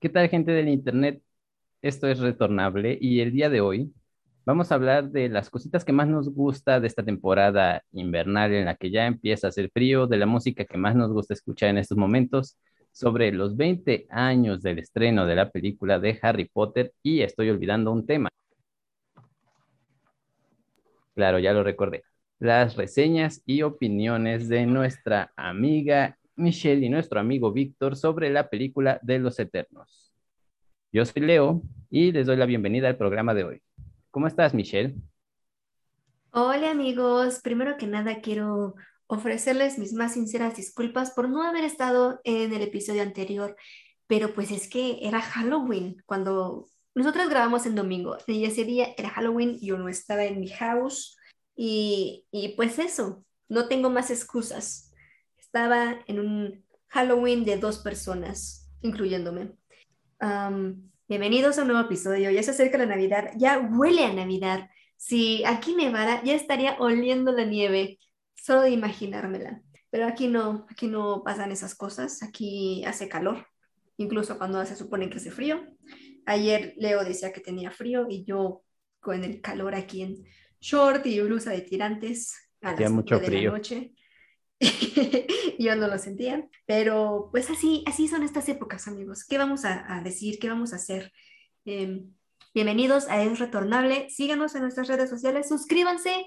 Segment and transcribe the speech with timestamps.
[0.00, 1.22] ¿Qué tal gente del internet?
[1.82, 3.92] Esto es Retornable y el día de hoy
[4.46, 8.64] vamos a hablar de las cositas que más nos gusta de esta temporada invernal en
[8.64, 11.68] la que ya empieza a hacer frío, de la música que más nos gusta escuchar
[11.68, 12.56] en estos momentos,
[12.92, 17.92] sobre los 20 años del estreno de la película de Harry Potter y estoy olvidando
[17.92, 18.30] un tema.
[21.14, 22.04] Claro, ya lo recordé.
[22.38, 28.98] Las reseñas y opiniones de nuestra amiga Michelle y nuestro amigo Víctor sobre la película
[29.02, 30.12] de los Eternos.
[30.90, 33.62] Yo soy Leo y les doy la bienvenida al programa de hoy.
[34.10, 34.96] ¿Cómo estás, Michelle?
[36.32, 38.74] Hola amigos, primero que nada quiero
[39.06, 43.56] ofrecerles mis más sinceras disculpas por no haber estado en el episodio anterior,
[44.06, 49.10] pero pues es que era Halloween cuando nosotros grabamos en domingo y ese día era
[49.10, 51.16] Halloween, yo no estaba en mi house
[51.56, 54.89] y, y pues eso, no tengo más excusas
[55.52, 59.50] estaba en un Halloween de dos personas, incluyéndome.
[61.08, 62.30] bienvenidos a un nuevo episodio.
[62.30, 64.70] Ya se acerca la Navidad, ya huele a Navidad.
[64.96, 67.98] Si aquí nevara, ya estaría oliendo la nieve,
[68.36, 69.60] solo de imaginármela.
[69.90, 72.22] Pero aquí no, aquí no pasan esas cosas.
[72.22, 73.44] Aquí hace calor,
[73.96, 75.66] incluso cuando se supone que hace frío.
[76.26, 78.62] Ayer Leo decía que tenía frío y yo
[79.00, 80.24] con el calor aquí en
[80.60, 83.50] short y blusa de tirantes a las mucho de frío.
[83.50, 83.94] la noche.
[85.58, 89.24] yo no lo sentía, pero pues así, así son estas épocas, amigos.
[89.24, 90.38] ¿Qué vamos a, decir?
[90.38, 91.12] ¿Qué vamos a hacer?
[91.64, 92.12] Em,
[92.52, 94.10] bienvenidos a Es Retornable.
[94.10, 96.26] Síganos en nuestras redes sociales, suscríbanse,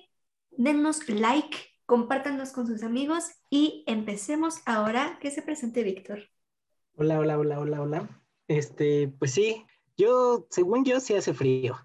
[0.50, 5.20] dennos like, compártanos con sus amigos y empecemos ahora.
[5.22, 6.20] Que se presente Víctor.
[6.95, 8.23] Hola, hola, hola, hola, hola.
[8.48, 9.64] Este, pues sí,
[9.95, 11.78] yo, según yo, sí hace frío.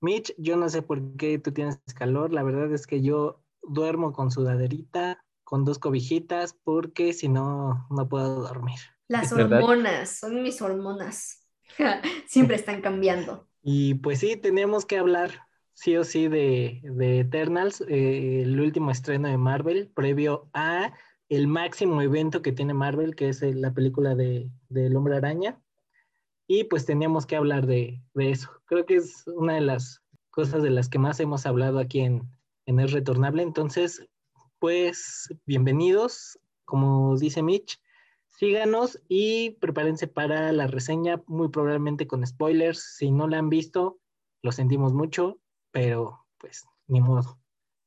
[0.00, 2.30] Mitch, yo no sé por qué tú tienes calor.
[2.30, 8.08] La verdad es que yo duermo con sudaderita, con dos cobijitas porque si no, no
[8.08, 8.78] puedo dormir.
[9.08, 11.46] Las hormonas, son mis hormonas.
[12.26, 13.48] Siempre están cambiando.
[13.62, 15.30] Y pues sí, tenemos que hablar
[15.74, 20.92] sí o sí de, de Eternals, eh, el último estreno de Marvel, previo a
[21.28, 25.60] el máximo evento que tiene Marvel, que es la película de, El Hombre Araña.
[26.46, 28.50] Y pues teníamos que hablar de, de, eso.
[28.66, 32.28] Creo que es una de las cosas de las que más hemos hablado aquí en,
[32.66, 33.42] en El Retornable.
[33.42, 34.06] Entonces,
[34.64, 37.78] pues bienvenidos, como dice Mitch,
[38.30, 42.96] síganos y prepárense para la reseña, muy probablemente con spoilers.
[42.96, 43.98] Si no la han visto,
[44.40, 45.38] lo sentimos mucho,
[45.70, 47.38] pero pues ni modo.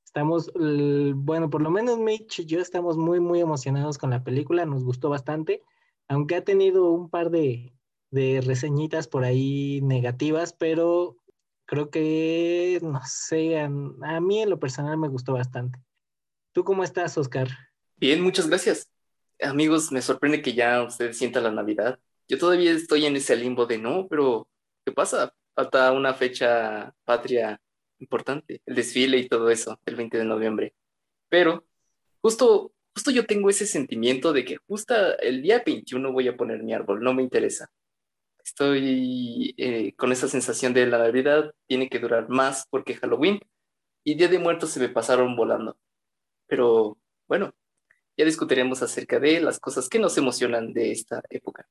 [0.06, 4.68] Estamos, bueno, por lo menos Mitch y yo estamos muy, muy emocionados con la película,
[4.68, 5.64] nos gustó bastante,
[6.08, 7.74] aunque ha tenido un par de,
[8.12, 11.18] de reseñitas por ahí negativas, pero
[11.66, 15.87] creo que, no sé, a mí en lo personal me gustó bastante.
[16.58, 17.50] ¿Tú cómo estás, Oscar?
[17.98, 18.90] Bien, muchas gracias.
[19.40, 22.00] Amigos, me sorprende que ya ustedes sientan la Navidad.
[22.28, 24.50] Yo todavía estoy en ese limbo de no, pero
[24.84, 25.36] ¿qué pasa?
[25.54, 27.62] Falta una fecha patria
[28.00, 30.74] importante, el desfile y todo eso, el 20 de noviembre.
[31.30, 31.64] Pero
[32.22, 36.64] justo, justo yo tengo ese sentimiento de que justo el día 21 voy a poner
[36.64, 37.70] mi árbol, no me interesa.
[38.44, 43.42] Estoy eh, con esa sensación de la Navidad tiene que durar más porque Halloween
[44.04, 45.78] y Día de Muertos se me pasaron volando.
[46.48, 46.98] Pero
[47.28, 47.54] bueno,
[48.18, 51.68] ya discutiremos acerca de las cosas que nos emocionan de esta época.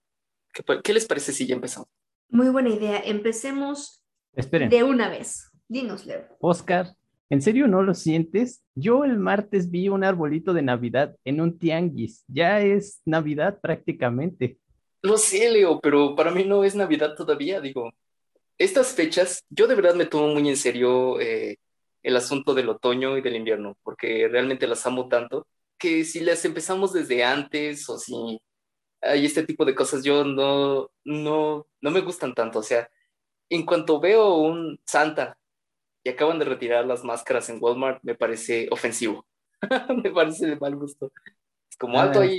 [0.82, 1.88] ¿Qué, les parece si ya empezamos?
[2.28, 3.00] Muy buena idea.
[3.04, 4.02] Empecemos
[4.34, 4.70] Esperen.
[4.70, 5.50] de una vez.
[5.68, 6.24] Dinos, Leo.
[6.40, 6.94] Oscar,
[7.28, 8.62] ¿en serio no lo sientes?
[8.74, 12.24] Yo el martes vi un arbolito de Navidad en un tianguis.
[12.28, 14.58] Ya es Navidad prácticamente.
[15.02, 17.60] Lo sé, Leo, pero para mí no es Navidad todavía.
[17.60, 17.92] Digo,
[18.58, 21.58] estas fechas, yo de verdad me tomo muy en serio eh,
[22.06, 26.44] el asunto del otoño y del invierno, porque realmente las amo tanto, que si las
[26.44, 28.40] empezamos desde antes o si
[29.02, 32.60] hay este tipo de cosas, yo no, no, no me gustan tanto.
[32.60, 32.88] O sea,
[33.50, 35.36] en cuanto veo un Santa
[36.04, 39.26] y acaban de retirar las máscaras en Walmart, me parece ofensivo.
[40.04, 41.10] me parece de mal gusto.
[41.68, 42.38] Es como alto ah, ahí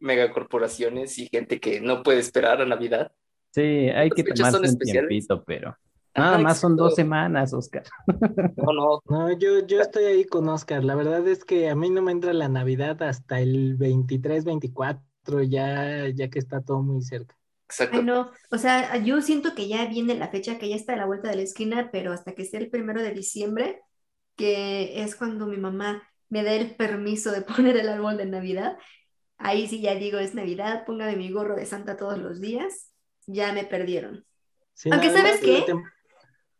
[0.00, 3.10] megacorporaciones y gente que no puede esperar a Navidad.
[3.52, 5.74] Sí, hay que tomarse un tiempito, pero
[6.16, 7.84] Nada más son dos semanas, Oscar.
[8.56, 9.02] No, no.
[9.08, 10.84] No, yo, yo estoy ahí con Oscar.
[10.84, 15.42] La verdad es que a mí no me entra la Navidad hasta el 23, 24,
[15.42, 17.36] ya, ya que está todo muy cerca.
[17.68, 18.00] Exacto.
[18.02, 21.06] no, o sea, yo siento que ya viene la fecha, que ya está a la
[21.06, 23.80] vuelta de la esquina, pero hasta que sea el primero de diciembre,
[24.36, 28.78] que es cuando mi mamá me da el permiso de poner el árbol de Navidad,
[29.38, 32.92] ahí sí ya digo, es Navidad, póngame mi gorro de Santa todos los días,
[33.26, 34.24] ya me perdieron.
[34.90, 35.64] Aunque sabes qué,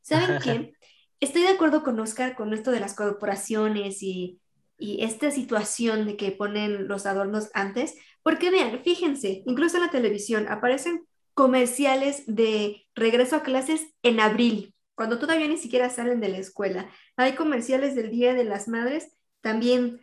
[0.07, 0.73] ¿Saben qué?
[1.19, 4.41] Estoy de acuerdo con Oscar con esto de las corporaciones y,
[4.79, 10.47] esta situación de que ponen los adornos antes, porque vean, fíjense, incluso en la televisión
[10.49, 16.39] aparecen comerciales de regreso a clases en abril, cuando todavía ni siquiera salen de la
[16.39, 16.91] escuela.
[17.17, 20.03] Hay comerciales del Día de las Madres también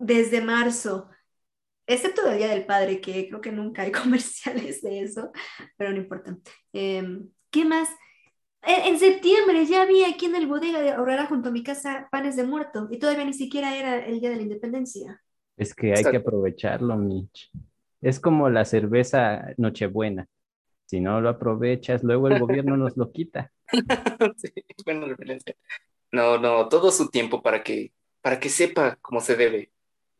[0.00, 1.08] desde marzo,
[1.86, 5.30] excepto del Día del Padre, que creo que nunca hay comerciales de eso,
[5.76, 6.36] pero no importa.
[6.72, 7.88] Em, ¿Qué más?
[8.62, 12.36] En, septiembre ya había aquí en el bodega de Aurora junto a mi casa panes
[12.36, 15.22] de muerto y todavía ni siquiera era el día de la independencia.
[15.56, 17.50] Es que hay que aprovecharlo, Mitch.
[18.00, 20.28] Es como la cerveza Nochebuena.
[20.86, 23.52] Si no lo aprovechas, luego el gobierno nos lo quita.
[24.36, 24.52] sí,
[24.84, 25.54] buena referencia.
[26.10, 29.70] No, no, todo su tiempo para que, para que sepa cómo se debe.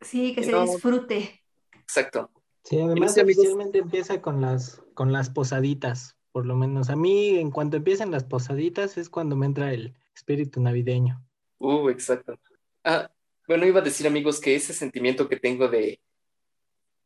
[0.01, 1.41] Sí, que se disfrute.
[1.73, 2.31] Exacto.
[2.63, 7.51] Sí, además oficialmente empieza con las, con las posaditas por lo menos a mí, en
[7.51, 11.21] cuanto empiezan las posaditas, es cuando me entra el espíritu navideño.
[11.57, 12.39] Uh, exacto.
[12.81, 13.11] Ah,
[13.45, 15.99] bueno, iba a decir, amigos, que ese sentimiento que tengo de.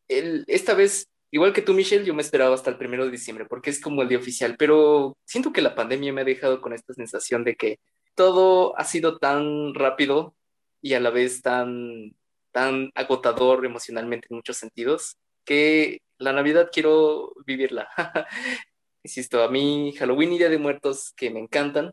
[0.07, 3.45] El, esta vez, igual que tú, Michelle, yo me esperaba hasta el primero de diciembre,
[3.45, 6.71] porque es como el día oficial, pero siento que la pandemia me ha dejado con
[6.71, 7.79] esta sensación de que
[8.13, 10.35] todo ha sido tan rápido
[10.79, 12.15] y a la vez tan,
[12.51, 17.89] tan agotador emocionalmente en muchos sentidos, que la Navidad quiero vivirla.
[19.03, 21.91] Insisto, a mí Halloween y Día de Muertos, que me encantan,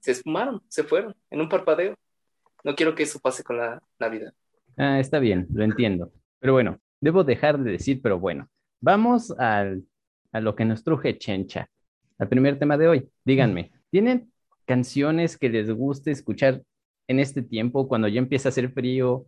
[0.00, 1.94] se esfumaron, se fueron en un parpadeo.
[2.64, 4.32] No quiero que eso pase con la Navidad.
[4.76, 6.10] Ah, está bien, lo entiendo.
[6.38, 8.48] Pero bueno, debo dejar de decir, pero bueno,
[8.80, 9.84] vamos al,
[10.32, 11.68] a lo que nos truje Chencha,
[12.18, 13.10] al primer tema de hoy.
[13.24, 14.32] Díganme, ¿tienen
[14.64, 16.62] canciones que les guste escuchar
[17.06, 19.26] en este tiempo, cuando ya empieza a hacer frío,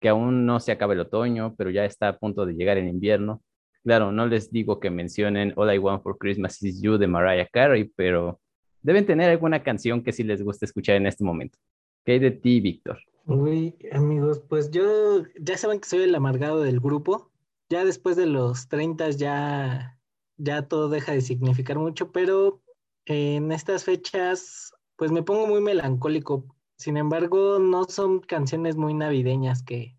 [0.00, 2.88] que aún no se acaba el otoño, pero ya está a punto de llegar el
[2.88, 3.42] invierno?
[3.84, 7.46] Claro, no les digo que mencionen All I Want for Christmas Is You de Mariah
[7.52, 8.40] Carey, pero
[8.80, 11.58] deben tener alguna canción que sí les guste escuchar en este momento.
[12.02, 12.98] ¿Qué hay de ti, Víctor?
[13.26, 17.30] Uy, amigos, pues yo ya saben que soy el amargado del grupo.
[17.68, 19.98] Ya después de los 30 ya,
[20.38, 22.62] ya todo deja de significar mucho, pero
[23.04, 26.56] en estas fechas pues me pongo muy melancólico.
[26.76, 29.93] Sin embargo, no son canciones muy navideñas que,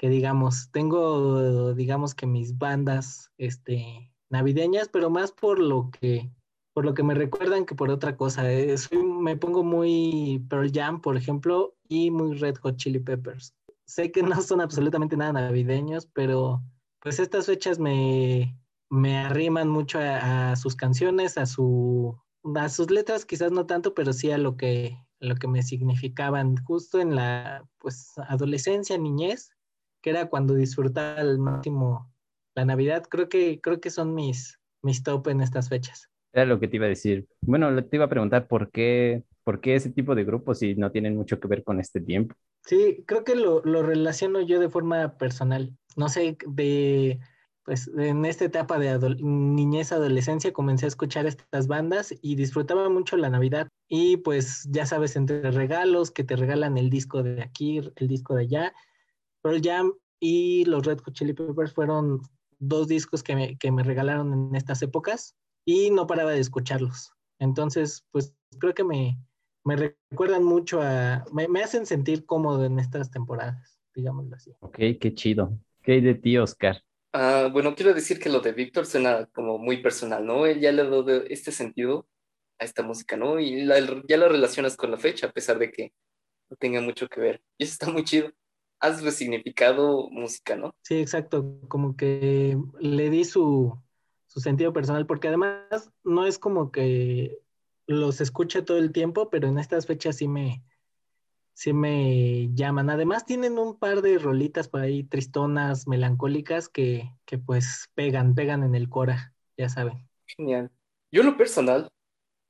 [0.00, 6.32] que digamos, tengo, digamos que mis bandas, este, navideñas, pero más por lo que,
[6.72, 8.50] por lo que me recuerdan que por otra cosa.
[8.50, 13.54] Eh, me pongo muy Pearl Jam, por ejemplo, y muy Red Hot Chili Peppers.
[13.84, 16.62] Sé que no son absolutamente nada navideños, pero
[17.00, 18.58] pues estas fechas me,
[18.88, 22.18] me arriman mucho a, sus canciones, a su
[22.54, 26.56] a sus letras quizás no tanto, pero sí a lo que lo que me significaban
[26.64, 29.50] justo en la pues adolescencia, niñez
[30.00, 32.10] que era cuando disfrutaba al máximo
[32.54, 33.04] la Navidad.
[33.08, 36.08] Creo que, creo que son mis, mis top en estas fechas.
[36.32, 37.26] Era lo que te iba a decir.
[37.40, 40.90] Bueno, te iba a preguntar por qué, por qué ese tipo de grupos si no
[40.90, 42.34] tienen mucho que ver con este tiempo.
[42.64, 45.76] Sí, creo que lo, lo relaciono yo de forma personal.
[45.96, 47.18] No sé, de
[47.64, 53.16] pues en esta etapa de niñez, adolescencia, comencé a escuchar estas bandas y disfrutaba mucho
[53.16, 53.68] la Navidad.
[53.88, 58.34] Y pues ya sabes, entre regalos, que te regalan el disco de aquí, el disco
[58.34, 58.74] de allá,
[59.42, 62.20] Pearl Jam y los Red Hot Chili Peppers fueron
[62.58, 65.34] dos discos que me, regalaron en estas épocas
[65.64, 67.12] y no paraba de escucharlos.
[67.38, 69.18] Entonces, pues creo que me,
[69.64, 74.54] recuerdan mucho a, me, hacen sentir cómodo en estas temporadas, digámoslo así.
[74.60, 75.58] Ok, qué chido.
[75.82, 76.82] ¿Qué hay de ti, Oscar?
[77.12, 80.46] Ah, bueno, quiero decir que lo de Víctor suena como muy personal, ¿no?
[80.46, 82.06] Él ya le ha dado este sentido
[82.58, 83.40] a esta música, ¿no?
[83.40, 85.92] Y ya la relacionas con la fecha, a pesar de que
[86.50, 87.42] no tenga mucho que ver.
[87.56, 88.30] Y eso está muy chido
[88.80, 90.74] has resignificado música, ¿no?
[90.82, 93.78] Sí, exacto, como que le di su,
[94.26, 97.38] sentido personal, porque además no es como que
[97.86, 100.64] los escuche todo el tiempo, pero en estas fechas sí me,
[101.52, 102.88] sí me llaman.
[102.90, 108.62] Además tienen un par de rolitas por ahí tristonas, melancólicas, que, que pues pegan, pegan
[108.62, 110.08] en el cora, ya saben.
[110.26, 110.70] Genial.
[111.12, 111.90] Yo lo personal,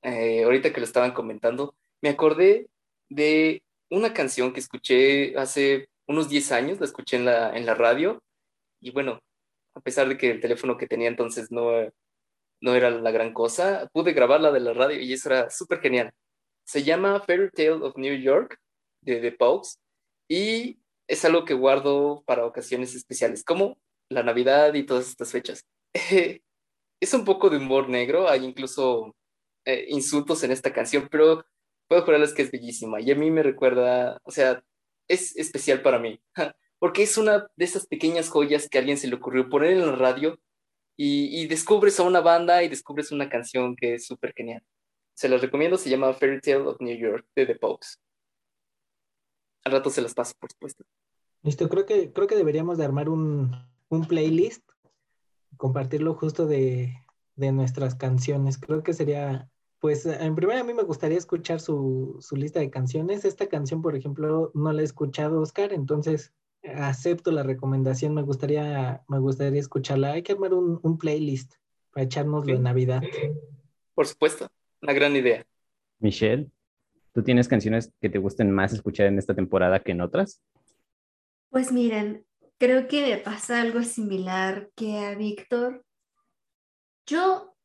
[0.02, 2.68] eh, ahorita que lo estaban comentando, me acordé
[3.08, 7.74] de una canción que escuché hace unos 10 años, la escuché en la, en la
[7.74, 8.22] radio
[8.80, 9.20] y bueno,
[9.74, 11.70] a pesar de que el teléfono que tenía entonces no,
[12.60, 16.12] no era la gran cosa, pude grabarla de la radio y eso era súper genial.
[16.66, 18.58] Se llama Fairy Tale of New York
[19.02, 19.78] de The Pogues
[20.28, 25.64] y es algo que guardo para ocasiones especiales, como la Navidad y todas estas fechas.
[27.00, 29.14] es un poco de humor negro, hay incluso
[29.64, 31.44] eh, insultos en esta canción, pero
[31.88, 34.62] puedo jurarles que es bellísima y a mí me recuerda, o sea,
[35.10, 36.22] es especial para mí,
[36.78, 39.86] porque es una de esas pequeñas joyas que a alguien se le ocurrió poner en
[39.86, 40.38] la radio
[40.96, 44.62] y, descubres a una banda y descubres una canción que es súper genial.
[45.14, 47.98] Se las recomiendo, se llama Fairy Tale of New York de The Pogues.
[49.64, 50.84] Al rato se las paso, por supuesto.
[51.42, 53.56] Listo, creo que, creo que deberíamos de armar un,
[53.88, 54.62] un playlist,
[55.56, 56.94] compartirlo justo de,
[57.34, 58.58] de nuestras canciones.
[58.58, 59.50] Creo que sería,
[59.80, 63.24] pues, en primer a mí me gustaría escuchar su, su lista de canciones.
[63.24, 66.32] Esta canción, por ejemplo, no la he escuchado, Oscar, entonces
[66.62, 70.12] acepto la recomendación, me gustaría, me gustaría escucharla.
[70.12, 71.54] Hay que armar un, un playlist
[71.92, 73.02] para echárnoslo en Navidad.
[73.94, 74.48] Por supuesto,
[74.82, 75.44] una gran idea.
[75.98, 76.50] Michelle,
[77.12, 80.42] ¿tú tienes canciones que te gusten más escuchar en esta temporada que en otras?
[81.50, 82.24] Pues miren,
[82.58, 85.84] creo que me pasa algo similar que a Víctor.
[87.06, 87.56] Yo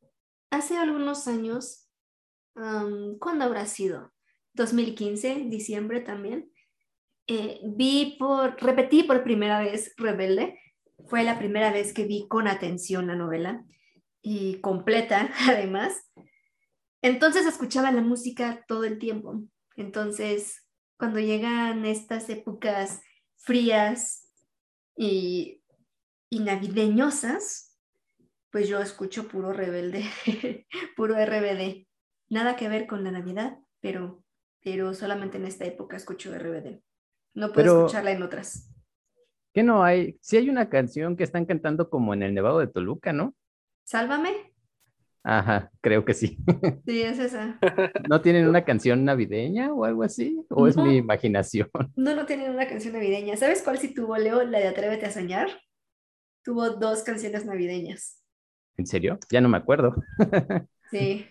[0.50, 1.85] hace algunos años,
[2.56, 4.14] um, ¿cuándo habrá sido?
[4.54, 6.52] 2015, diciembre también,
[7.28, 10.60] eh, vi por, repetí por primera vez Rebelde.
[11.08, 13.64] Fue la primera vez que vi con atención la novela
[14.22, 16.12] y completa además.
[17.02, 19.44] Entonces escuchaba la música todo el tiempo.
[19.76, 20.66] Entonces,
[20.98, 23.02] cuando llegan estas épocas
[23.38, 24.32] frías
[24.96, 25.62] y,
[26.30, 27.78] y navideñosas,
[28.52, 30.06] pues yo escucho puro rebelde,
[30.96, 31.86] puro RBD.
[32.30, 34.24] Nada que ver con la Navidad, pero,
[34.64, 36.82] pero solamente en esta época escucho RBD.
[37.34, 38.72] No puedo Pero- escucharla en otras.
[39.54, 40.18] ¿Qué no hay?
[40.22, 43.34] Sí hay una canción que están cantando como en el Nevado de Toluca, ¿no?
[43.86, 44.54] Sálvame.
[45.24, 46.38] Ajá, creo que sí.
[46.86, 47.58] Sí, es esa.
[48.10, 50.46] ¿No tienen una canción navideña o algo así?
[50.50, 51.70] ¿O es mi imaginación?
[51.96, 53.38] No, no tienen una canción navideña.
[53.38, 54.44] ¿Sabes cuál sí tuvo, Leo?
[54.44, 55.48] La de Atrévete a soñar.
[56.44, 58.22] Tuvo dos canciones navideñas.
[58.78, 59.18] ¿En serio?
[59.32, 59.96] Ya no me acuerdo.
[60.92, 61.26] Sí.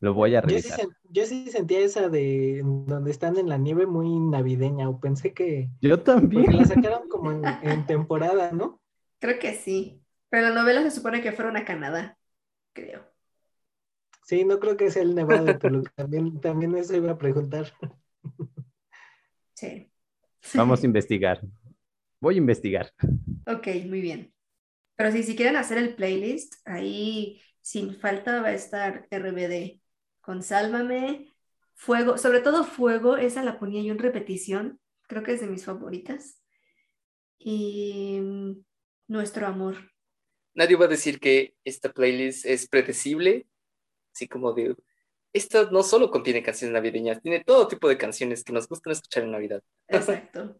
[0.00, 0.80] Lo voy a Yo sí, revisar.
[1.10, 5.70] yo sí sentía esa de donde están en la nieve muy navideña, o pensé que,
[5.80, 6.56] Yo porque también.
[6.56, 8.80] la sacaron como en, en temporada, ¿no?
[9.18, 10.02] Creo que sí.
[10.28, 12.18] Pero la novela se supone que fueron a Canadá.
[12.72, 13.04] Creo.
[14.24, 17.72] Sí, no creo que sea el Nevado de Toluca, también, también eso iba a preguntar.
[19.54, 19.90] Sí.
[20.54, 21.40] Vamos a investigar.
[22.20, 22.92] Voy a investigar.
[23.46, 24.32] Ok, muy bien.
[24.96, 29.80] Pero sí, si quieren hacer el playlist, ahí sin falta va a estar RBD
[30.28, 31.32] con Sálvame,
[31.72, 35.64] Fuego, sobre todo Fuego, esa la ponía yo en repetición, creo que es de mis
[35.64, 36.42] favoritas.
[37.38, 38.62] Y mm,
[39.06, 39.76] Nuestro Amor.
[40.52, 43.46] Nadie va a decir que esta playlist es predecible,
[44.14, 44.76] así como de...
[45.32, 49.22] Esta no solo contiene canciones navideñas, tiene todo tipo de canciones que nos gustan escuchar
[49.22, 49.62] en Navidad.
[49.88, 50.58] Exacto.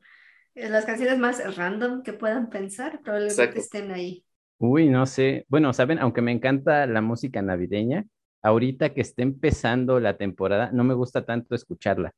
[0.54, 3.60] Eh, Las canciones más random que puedan pensar probablemente Exacto.
[3.60, 4.24] estén ahí.
[4.56, 5.44] Uy, no sé.
[5.48, 8.06] Bueno, saben, aunque me encanta la música navideña,
[8.42, 12.12] ahorita que está empezando la temporada, no me gusta tanto escucharla.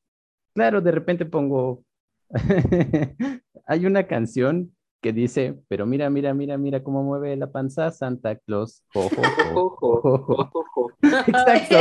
[0.54, 1.84] Claro, de repente pongo...
[3.66, 8.36] Hay una canción que dice, pero mira, mira, mira, mira cómo mueve la panza Santa
[8.36, 8.82] Claus.
[8.92, 10.90] Jo, jo, jo.
[11.02, 11.76] Exacto.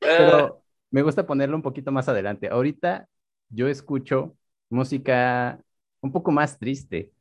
[0.00, 2.48] Pero me gusta ponerlo un poquito más adelante.
[2.48, 3.08] Ahorita
[3.48, 4.36] yo escucho
[4.70, 5.60] música
[6.00, 7.12] un poco más triste.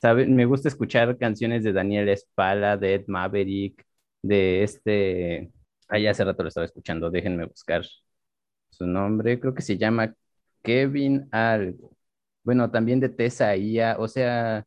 [0.00, 0.34] ¿Saben?
[0.34, 3.84] Me gusta escuchar canciones de Daniel Espala, de Ed Maverick,
[4.24, 5.52] de este.
[5.88, 7.84] Ahí hace rato lo estaba escuchando, déjenme buscar
[8.70, 9.40] su nombre.
[9.40, 10.14] Creo que se llama
[10.62, 11.96] Kevin Algo.
[12.42, 14.66] Bueno, también de Tessa Ia, o sea,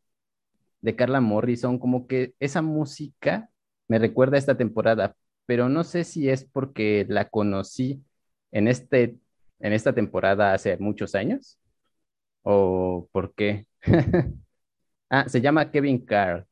[0.80, 3.50] de Carla Morrison, como que esa música
[3.88, 8.04] me recuerda a esta temporada, pero no sé si es porque la conocí
[8.52, 9.18] en, este,
[9.60, 11.58] en esta temporada hace muchos años
[12.42, 13.66] o por qué.
[15.10, 16.47] ah, se llama Kevin Carl.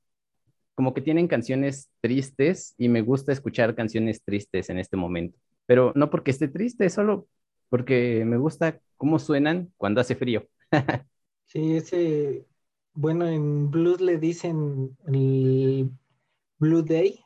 [0.77, 5.93] Como que tienen canciones tristes y me gusta escuchar canciones tristes en este momento, pero
[5.97, 7.29] no porque esté triste, solo
[7.71, 10.49] porque me gusta cómo suenan cuando hace frío.
[11.47, 12.47] Sí, ese,
[12.95, 15.91] bueno, en blues le dicen el
[16.59, 17.25] Blue Day,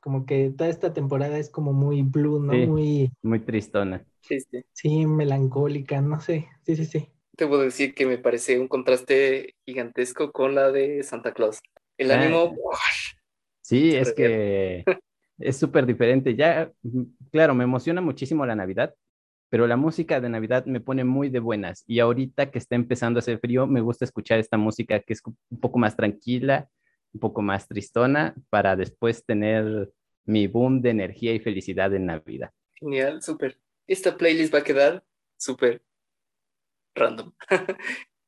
[0.00, 2.52] como que toda esta temporada es como muy blue, ¿no?
[2.52, 2.66] Sí.
[2.66, 4.04] Muy, Muy tristona.
[4.28, 7.12] este, sí, melancólica, no sé, sí, sí, sí.
[7.38, 11.60] Debo decir que me parece un contraste gigantesco con la de Santa Claus.
[11.98, 12.20] El Ah.
[12.20, 12.54] ánimo,
[13.62, 14.84] Sí, es que
[15.38, 16.34] es súper diferente.
[16.36, 18.94] Ya, mm, claro, me emociona muchísimo la Navidad,
[19.48, 21.84] pero la música de Navidad me pone muy de buenas.
[21.86, 25.22] Y ahorita que está empezando a hacer frío, me gusta escuchar esta música que es
[25.24, 26.68] un poco más tranquila,
[27.12, 29.90] un poco más tristona, para después tener
[30.24, 32.50] mi boom de energía y felicidad en Navidad.
[32.74, 33.58] genial, súper.
[33.86, 35.04] Esta playlist va a quedar
[35.38, 35.82] súper
[36.94, 37.32] random.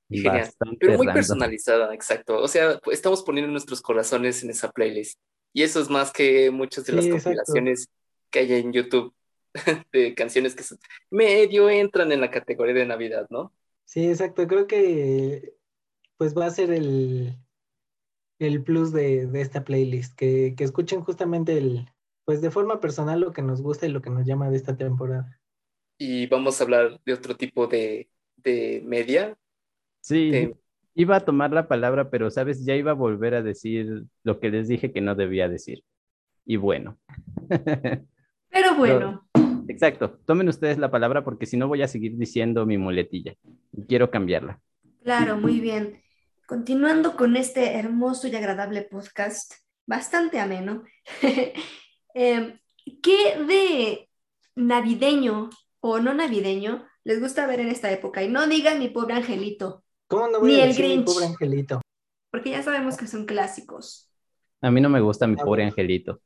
[0.08, 0.50] Y genial.
[0.50, 1.12] Bastante Pero muy random.
[1.12, 2.38] personalizada, exacto.
[2.40, 5.18] O sea, estamos poniendo nuestros corazones en esa playlist.
[5.52, 7.52] Y eso es más que muchas de las Sí, exacto.
[7.52, 7.88] compilaciones
[8.30, 9.14] que hay en YouTube
[9.92, 10.64] de canciones que
[11.10, 13.52] medio entran en la categoría de Navidad, ¿no?
[13.84, 15.54] Sí, exacto, creo que
[16.18, 17.36] pues va a ser el,
[18.38, 21.88] el plus de, de esta playlist, que, que escuchen justamente el,
[22.24, 24.76] pues de forma personal lo que nos gusta y lo que nos llama de esta
[24.76, 25.40] temporada.
[25.98, 29.36] Y vamos a hablar de otro tipo de, de media.
[30.08, 30.54] Sí,
[30.94, 34.50] Iba a tomar la palabra, pero sabes, ya iba a volver a decir lo que
[34.50, 35.84] les dije que no debía decir.
[36.44, 36.98] Y bueno.
[38.50, 39.28] Pero bueno,
[39.68, 40.18] Exacto.
[40.24, 43.34] Tomen ustedes la palabra porque si no voy a seguir diciendo mi muletilla.
[43.86, 44.60] Quiero cambiarla.
[45.04, 46.02] claro, muy bien.
[46.46, 49.52] Continuando con este hermoso y agradable podcast,
[49.86, 50.82] bastante ameno,
[52.14, 52.58] em,
[53.02, 54.08] ¿qué de
[54.56, 55.50] navideño
[55.80, 58.24] o no navideño les gusta ver en esta época?
[58.24, 61.26] Y no digan mi pobre angelito, ¿Cómo no voy Ni a el decir mi pobre
[61.26, 61.80] angelito?
[62.30, 64.10] porque ya sabemos que son clásicos.
[64.60, 66.20] A mí no me gusta mi A pobre angelito.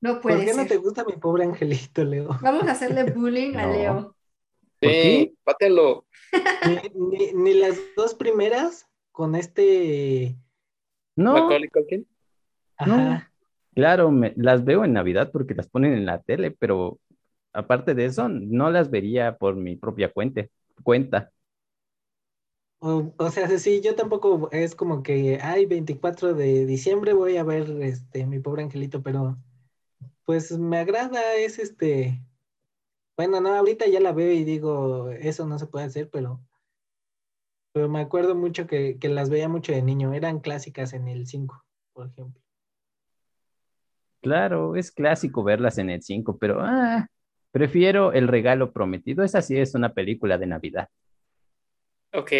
[0.00, 2.30] No ¿Por puede qué no te gusta mi pobre angelito, Leo?
[2.42, 3.72] Vamos a hacerle bullying a No.
[3.72, 4.16] Leo.
[4.80, 6.06] ¿Por Sí, pátenlo.
[6.66, 10.36] Ni, ni- ni las dos primeras con este...
[11.16, 12.06] No, Macaulay Culkin.
[12.78, 13.30] Ajá.
[13.74, 16.98] claro, me- las veo en Navidad porque las ponen en la tele, pero
[17.52, 20.46] aparte de eso, no las vería por mi propia cuenta.
[20.82, 21.30] cuenta.
[22.82, 27.70] O, sea, sí, yo tampoco es como que, ay, 24 de diciembre voy a ver
[27.82, 29.36] este mi pobre angelito, pero
[30.24, 32.22] pues me agrada, es este,
[33.18, 36.40] bueno, no, ahorita ya la veo y digo, eso no se puede hacer, pero,
[37.72, 41.26] pero me acuerdo mucho que, que las veía mucho de niño, eran clásicas en el
[41.26, 42.40] 5, por ejemplo.
[44.22, 47.08] Claro, es clásico verlas en el 5, pero ah,
[47.52, 49.22] prefiero El Regalo Prometido.
[49.24, 50.88] Esa sí es una película de Navidad.
[52.12, 52.32] Ok.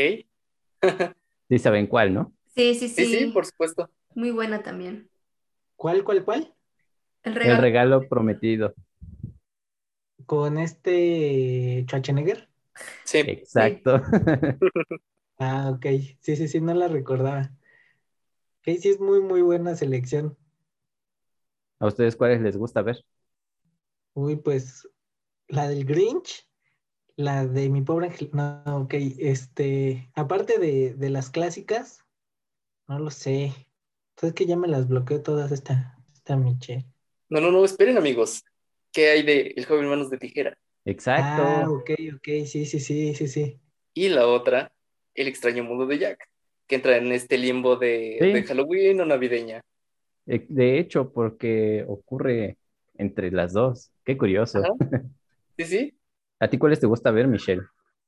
[1.48, 2.32] Sí saben cuál, ¿no?
[2.54, 3.06] Sí, sí, Sí, sí.
[3.06, 3.90] sí, por supuesto.
[4.14, 5.10] Muy buena también.
[5.76, 6.54] ¿Cuál, cuál, cuál?
[7.22, 7.58] El El regalo.
[7.58, 8.74] Regalo Prometido.
[10.26, 12.48] Con este Schwarzenegger.
[13.04, 13.20] Sí.
[13.26, 14.00] Exacto.
[15.38, 15.86] Ah, ok,
[16.20, 17.50] sí, sí, sí, no la recordaba.
[18.60, 20.34] Ok, sí es muy, muy buena selección.
[21.78, 23.04] ¿A ustedes cuáles les gusta ver?
[24.14, 24.88] Uy, pues
[25.48, 26.48] la del Grinch,
[27.16, 28.30] la de mi pobre ángel.
[28.32, 32.04] No, ok, este, aparte de, de las clásicas,
[32.88, 33.52] no lo sé.
[34.16, 36.86] Entonces que ya me las bloqueó todas esta, esta Michelle.
[37.28, 38.44] No, no, no, esperen, amigos.
[38.92, 40.58] ¿Qué hay de El joven manos de tijera?
[40.84, 41.42] Exacto.
[41.42, 43.60] Ah, ok, ok, sí, sí, sí, sí, sí.
[43.94, 44.72] Y la otra,
[45.14, 46.28] El extraño mundo de Jack,
[46.66, 48.32] que entra en este limbo de, Sí.
[48.32, 49.60] de Halloween o navideña.
[50.26, 52.58] Eh, De hecho, porque ocurre
[52.94, 53.92] entre las dos.
[54.04, 54.58] Qué curioso.
[54.58, 54.70] Ajá.
[55.58, 55.99] Sí, sí.
[56.40, 57.62] ¿A ti cuáles te gusta ver, Michelle?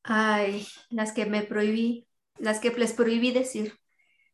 [0.05, 3.79] Ay, las que me prohibí, las que les prohibí decir.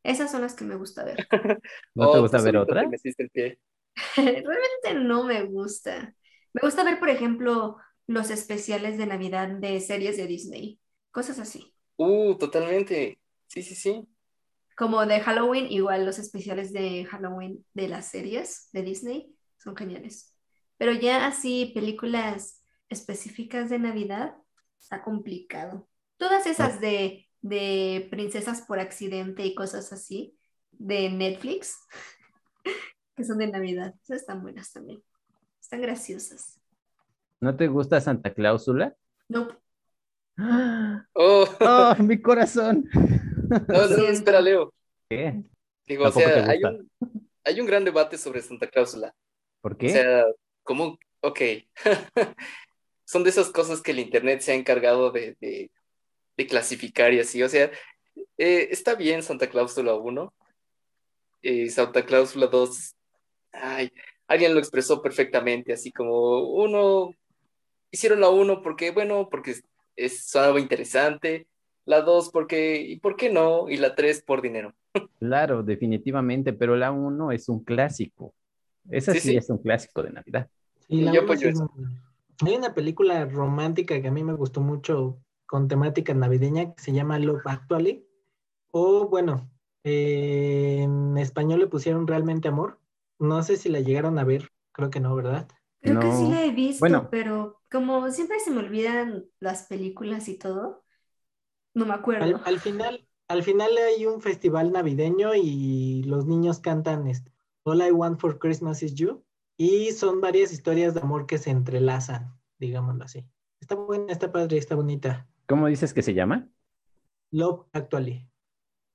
[0.02, 1.30] Esas son las que me gusta ver.
[1.94, 2.90] ¿No te Oh, gusta tú ver otra?
[2.90, 3.58] metiste el pie.
[4.16, 6.14] Realmente no me gusta.
[6.52, 10.80] Me gusta ver, por ejemplo, los especiales de Navidad de series de Disney.
[11.10, 11.74] Cosas así.
[11.98, 13.18] Uh, totalmente.
[13.46, 14.08] Sí, sí, sí.
[14.76, 20.34] Como de Halloween, igual los especiales de Halloween de las series de Disney son geniales.
[20.76, 22.57] Pero ya así, películas
[22.88, 24.34] específicas de Navidad,
[24.78, 25.88] está complicado.
[26.16, 30.36] Todas esas de, de princesas por accidente y cosas así,
[30.72, 31.78] de Netflix,
[33.16, 35.02] que son de Navidad, esas están buenas también.
[35.60, 36.60] Están graciosas.
[37.40, 38.96] ¿No te gusta Santa Cláusula?
[39.28, 39.48] No.
[41.14, 42.88] Oh, ¡Oh, mi corazón!
[42.92, 44.72] no, no, espera, Leo.
[45.08, 45.42] ¿Qué?
[45.86, 46.90] Digo, o sea, hay un,
[47.44, 49.12] hay un gran debate sobre Santa Cláusula.
[49.60, 49.88] ¿Por O qué?
[49.88, 50.24] sea,
[50.62, 50.96] ¿cómo?
[51.22, 51.40] Ok.
[53.10, 55.70] Son de esas cosas que el Internet se ha encargado de, de-
[56.36, 57.42] de clasificar y así.
[57.42, 57.70] O sea,
[58.38, 60.34] eh, está bien Santa Cláusula 1.
[61.42, 62.94] eh, Santa Cláusula 2.
[63.52, 63.92] Ay,
[64.26, 67.12] alguien lo expresó perfectamente, así como uno.
[67.90, 69.64] Hicieron la 1 porque, bueno, porque es,
[69.96, 71.46] es sonaba interesante.
[71.86, 73.70] La 2 porque, ¿y por qué no?
[73.70, 74.74] Y la 3 por dinero.
[75.18, 78.34] Claro, definitivamente, pero la 1 es un clásico.
[78.90, 79.36] Esa Sí, sí, sí.
[79.36, 80.48] es un clásico de Navidad.
[80.86, 81.64] Sí, la Yo apoyo sí es eso.
[81.74, 82.07] muy buena.
[82.44, 86.92] Hay una película romántica que a mí me gustó mucho con temática navideña que se
[86.92, 88.06] llama Love Actually.
[88.70, 89.50] O bueno,
[89.84, 92.78] eh, en español le pusieron Realmente Amor.
[93.18, 95.48] No sé si la llegaron a ver, creo que no, ¿verdad?
[95.80, 96.30] creo que sí No.
[96.30, 97.08] la he visto, Bueno.
[97.10, 100.84] pero como siempre se me olvidan las películas y todo,
[101.74, 102.24] no me acuerdo.
[102.24, 107.32] Al, al final, al final hay un festival navideño y los niños cantan este,
[107.64, 109.24] All I Want for Christmas is You.
[109.58, 113.26] Y son varias historias de amor que se entrelazan, digámoslo así.
[113.60, 115.28] Está buena, está padre, está bonita.
[115.46, 116.48] ¿Cómo dices que se llama?
[117.32, 118.28] Love Actually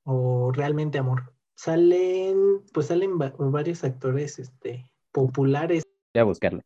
[0.06, 1.34] o Realmente Amor.
[1.56, 6.62] Salen, pues salen va- varios actores este, populares, Voy a buscarla.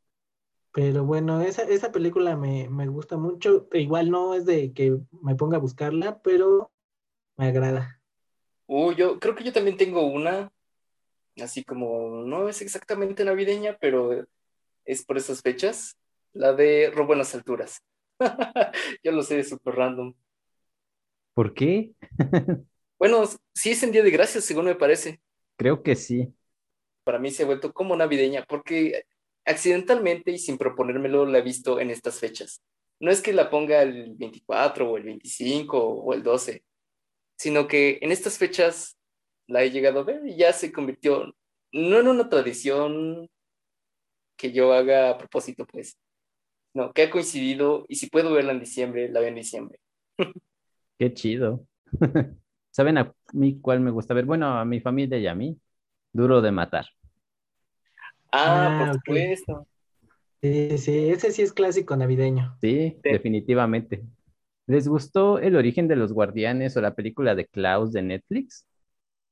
[0.72, 3.68] pero bueno, esa, esa película me, me gusta mucho.
[3.72, 6.72] E Igual no es de que me ponga a buscarla, pero
[7.38, 8.00] me agrada.
[8.68, 10.52] Uh, yo creo que yo también tengo una,
[11.42, 14.26] así como, no es exactamente navideña, pero
[14.86, 15.98] es por esas fechas,
[16.34, 17.82] la de Robo en las alturas.
[19.04, 20.14] Yo lo sé, es súper random.
[21.34, 21.92] ¿Por qué?
[23.00, 25.22] Bueno, sí es en Día de Gracias, según me parece.
[25.56, 26.34] Creo que sí.
[27.04, 29.06] Para mí se ha vuelto como navideña, porque
[29.46, 32.64] accidentalmente y sin proponérmelo la he visto en estas fechas.
[33.00, 36.64] No es que la ponga el 24 o el 25 o el 12,
[37.38, 38.97] sino que en estas fechas
[39.48, 41.34] la he llegado a ver y ya se convirtió
[41.74, 43.30] no en una tradición
[44.38, 45.98] que yo haga a propósito, pues,
[46.76, 49.80] no, que ha coincidido y si puedo verla en diciembre, la veo en diciembre.
[51.00, 51.66] Qué chido.
[52.72, 54.26] ¿Saben a mí cuál me gusta ver?
[54.26, 55.60] Bueno, a mi familia y a mí,
[56.14, 56.86] Duro de Matar.
[58.32, 59.68] Ah, Ah, por supuesto.
[60.42, 62.60] Sí, sí, ese sí es clásico navideño.
[62.62, 63.12] Sí, Sí.
[63.12, 64.04] definitivamente.
[64.68, 68.68] ¿Les gustó El origen de los guardianes o la película de Klaus de Netflix?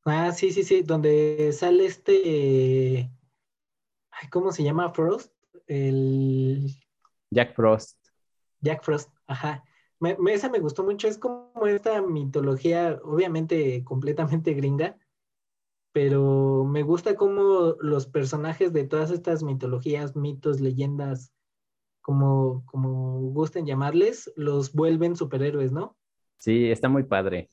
[0.05, 3.09] Ah, sí, sí, sí, donde sale este,
[4.11, 4.91] ay, ¿cómo se llama?
[4.93, 5.33] Frost,
[5.67, 6.75] el
[7.31, 7.97] Jack Frost.
[8.61, 9.63] Jack Frost, ajá.
[9.99, 14.97] Me, me- esa me gustó mucho, es como esta mitología, obviamente completamente gringa,
[15.93, 21.33] pero me gusta cómo los personajes de todas estas mitologías, mitos, leyendas,
[22.01, 25.97] como, como gusten llamarles, los vuelven superhéroes, ¿no?
[26.37, 27.49] Sí, está muy padre.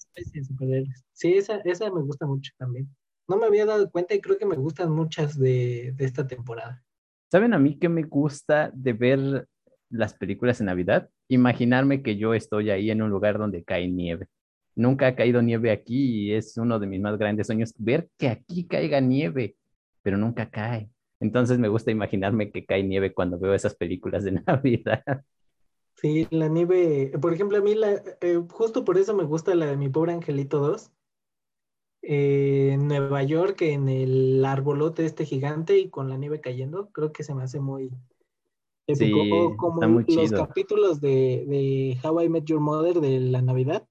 [1.12, 2.95] Sí, esa, esa me gusta mucho también.
[3.29, 6.83] No me había dado cuenta y creo que me gustan muchas de, de esta temporada.
[7.31, 9.49] ¿Saben a mí qué me gusta de ver
[9.88, 11.09] las películas en Navidad?
[11.29, 14.27] Imaginarme que yo estoy ahí en un lugar donde cae nieve.
[14.75, 18.29] Nunca ha caído nieve aquí y es uno de mis más grandes sueños ver que
[18.29, 19.57] aquí caiga nieve,
[20.03, 20.90] pero nunca cae.
[21.21, 25.03] Entonces me gusta imaginarme que cae nieve cuando veo esas películas de Navidad.
[25.97, 29.67] Sí, la nieve, por ejemplo, a mí la, eh, justo por eso me gusta la
[29.67, 30.91] de Mi Pobre Angelito 2.
[32.03, 37.13] Eh, en Nueva York, en el arbolote este gigante y con la nieve cayendo, creo
[37.13, 37.91] que se me hace muy
[38.87, 39.19] épico.
[39.19, 40.47] Sí, O como muy los chido.
[40.47, 43.89] capítulos de, de How I Met Your Mother de la Navidad,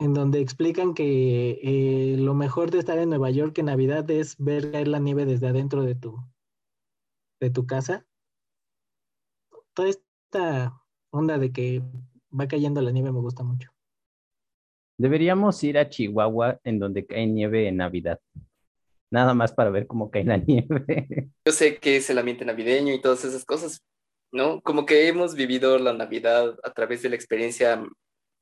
[0.00, 4.36] en donde explican que eh, lo mejor de estar en Nueva York en Navidad es
[4.38, 6.16] ver caer la nieve desde adentro de tu,
[7.40, 8.06] de tu casa.
[9.74, 9.88] Toda
[10.32, 10.74] esta
[11.10, 11.82] onda de que
[12.38, 13.70] va cayendo la nieve me gusta mucho.
[14.98, 18.20] Deberíamos ir a Chihuahua en donde cae nieve en Navidad.
[19.10, 21.30] Nada más para ver cómo cae la nieve.
[21.46, 23.80] Yo sé que es el ambiente navideño y todas esas cosas,
[24.30, 24.60] ¿no?
[24.60, 27.82] Como que hemos vivido la Navidad a través de la experiencia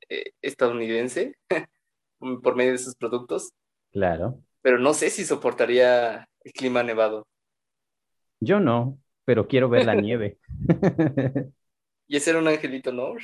[0.08, 1.34] eh, estadounidense
[2.42, 3.52] por medio de sus productos,
[3.92, 4.42] Claro.
[4.60, 7.28] pero no sé si soportaría el clima nevado.
[8.40, 10.38] Yo no, pero quiero ver la nieve.
[12.08, 13.14] Y ese era un angelito, ¿no?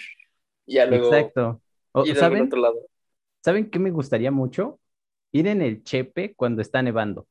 [0.66, 1.62] Y ya luego Exacto.
[1.92, 2.45] O- ¿saben?
[2.45, 2.81] otro lado.
[3.45, 4.81] ¿Saben qué me gustaría mucho?
[5.33, 7.27] Ir en el Chepe cuando está nevando.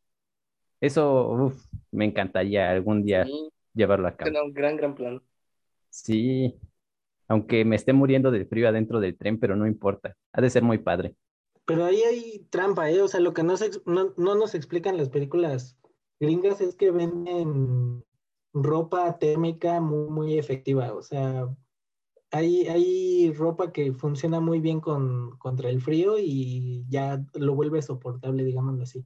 [0.82, 4.32] Eso, uf, me encantaría algún día Sí, llevarlo a cabo.
[4.32, 5.22] era un gran, gran plan.
[5.90, 6.56] Sí,
[7.28, 10.16] aunque me esté muriendo del frío adentro del tren, pero no importa.
[10.34, 11.16] Ha de ser muy padre.
[11.66, 13.02] Pero ahí hay trampa, ¿eh?
[13.02, 15.78] O sea, lo que no, se no, no nos explican las películas
[16.20, 18.04] gringas es que venden
[18.54, 20.94] ropa térmica muy, muy efectiva.
[20.94, 21.48] O sea,
[22.32, 27.82] hay, hay ropa que funciona muy bien con, contra el frío y ya lo vuelve
[27.82, 29.06] soportable, digámoslo así.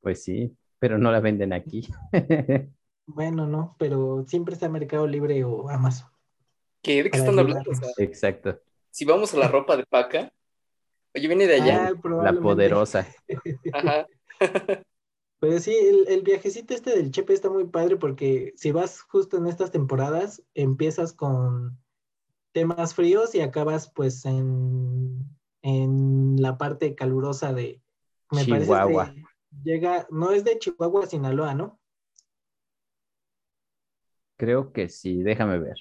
[0.00, 1.88] Pues sí, pero no la venden aquí.
[3.10, 6.10] Bueno, no, pero siempre está Mercado Libre o Amazon.
[6.82, 7.02] ¿Qué?
[7.02, 7.70] ¿De qué están hablando?
[7.70, 7.98] O sea, ayudarnos.
[7.98, 8.60] Exacto,
[8.90, 10.32] si vamos a la ropa de paca,
[11.14, 11.88] oye, viene de allá.
[11.88, 13.06] Ah, la poderosa.
[13.72, 14.06] Ajá.
[15.40, 19.36] Pero sí, el, el viajecito este del Chepe está muy padre porque si vas justo
[19.36, 21.78] en estas temporadas, empiezas con
[22.52, 25.18] temas fríos y acabas pues en,
[25.62, 27.80] en la parte calurosa de,
[28.32, 29.14] me parece Chihuahua.
[29.14, 29.22] de-
[29.62, 31.78] llega, no es de Chihuahua, Sinaloa, ¿no?
[34.36, 35.76] Creo que sí, déjame ver.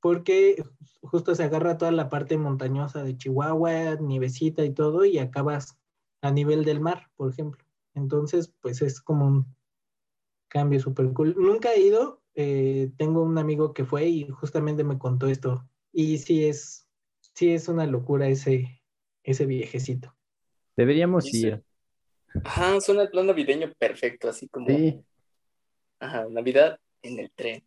[0.00, 0.62] Porque
[1.02, 5.76] justo se agarra toda la parte montañosa de Chihuahua, nievecita y todo, y acabas
[6.22, 7.64] a nivel del mar, por ejemplo.
[7.94, 9.56] Entonces, pues es como un
[10.48, 11.34] cambio súper cool.
[11.38, 15.68] Nunca he ido, eh, tengo un amigo que fue y justamente me contó esto.
[15.92, 16.86] Y sí es,
[17.34, 18.82] sí es una locura ese,
[19.22, 20.14] ese viejecito.
[20.76, 21.46] Deberíamos Sí, sí.
[21.48, 21.64] ir.
[22.44, 25.04] Ajá, suena el plan navideño perfecto, así como, Sí,
[26.00, 27.64] ajá, Navidad en el tren.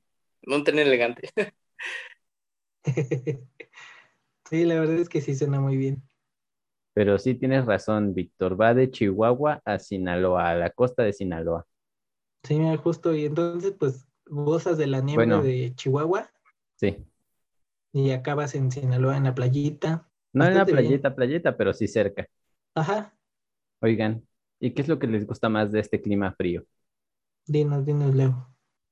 [0.48, 1.30] Un tren elegante.
[4.50, 6.04] Sí, la verdad es que sí suena muy bien.
[6.94, 8.60] Pero sí tienes razón, Víctor.
[8.60, 11.66] Va de Chihuahua a Sinaloa, a la costa de Sinaloa.
[12.44, 15.42] Sí, mira, justo, y entonces pues gozas de la nieve Bueno.
[15.42, 16.30] de Chihuahua
[16.76, 17.06] Sí.
[17.94, 20.10] y acabas en Sinaloa en la playita.
[20.34, 21.06] No en la Bastante bien.
[21.10, 22.28] playeta, playeta, pero sí cerca.
[22.76, 23.14] Ajá,
[23.82, 24.28] Oigan,
[24.60, 26.64] ¿y qué es lo que les gusta más de este clima frío?
[27.54, 28.34] dinos, dinos, Leo.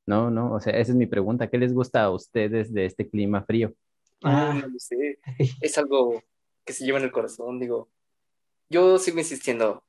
[0.06, 1.50] No, no, o sea, esa es mi pregunta.
[1.50, 3.74] ¿Qué les gusta a ustedes de este clima frío?
[4.24, 5.20] Ah, Ah, no lo sé.
[5.62, 6.22] Es algo
[6.66, 7.60] que se llevan el corazón.
[7.60, 7.90] Digo,
[8.70, 9.84] yo sigo insistiendo,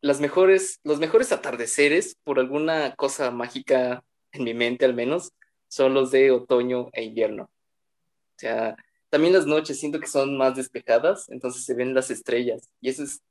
[0.00, 5.32] las mejores, los mejores atardeceres, por alguna cosa mágica en mi mente al menos,
[5.68, 7.44] son los de otoño e invierno.
[7.44, 8.76] O sea,
[9.08, 13.04] también las noches siento que son más despejadas, entonces se ven las estrellas y eso
[13.04, 13.22] es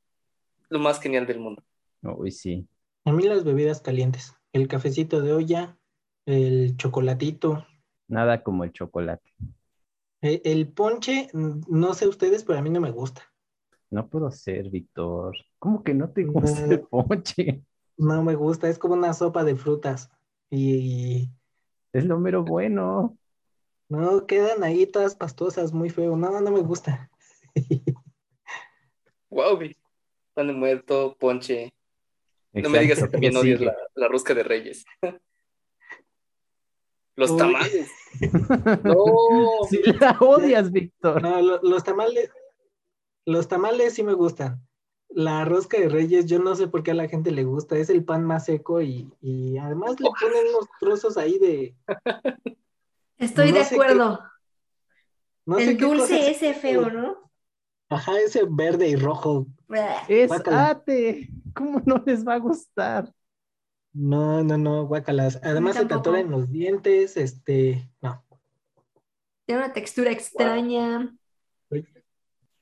[0.70, 1.62] lo más genial del mundo.
[2.02, 2.68] Uy, sí.
[3.06, 5.78] A mí las bebidas calientes, el cafecito de olla,
[6.26, 7.68] el chocolatito.
[8.08, 9.34] Nada como el chocolate.
[10.24, 13.30] E- El ponche, mm, no sé ustedes, pero a mí no me gusta.
[13.92, 15.36] No puedo ser, Víctor.
[15.60, 16.72] ¿Cómo que no te gusta No.
[16.72, 17.62] el ponche?
[17.98, 20.10] No me gusta, es como una sopa de frutas.
[20.50, 21.30] Y,
[21.92, 23.18] Es lo mero bueno.
[23.90, 26.16] no quedan ahí todas pastosas, muy feo.
[26.16, 27.12] No, no me gusta.
[29.30, 29.60] Wow.
[30.36, 31.74] Pan de muerto, ponche.
[32.54, 34.86] No me digas que Exacto, ¿qué también odias la, la rosca de reyes.
[37.16, 37.38] Los Uy.
[37.38, 37.92] tamales.
[38.84, 38.96] No,
[39.70, 41.22] Sí la odias, Víctor.
[41.22, 42.30] No, lo- los tamales,
[43.26, 44.62] los tamales sí me gustan.
[45.10, 47.90] La rosca de reyes, yo no sé por qué a la gente le gusta, es
[47.90, 51.76] el pan más seco y, y además le ponen unos trozos ahí de,
[53.18, 54.20] Estoy No de qué- acuerdo.
[55.46, 57.32] no El dulce ese feo, ¿no?
[57.90, 59.46] Ajá, ese verde y rojo.
[60.08, 61.30] Es ate.
[61.56, 63.14] ¿Cómo no les va a gustar?
[63.94, 65.40] No, no, no, guácalas.
[65.44, 68.26] Además se te atoran los dientes, este, no.
[69.46, 71.16] Tiene una textura extraña.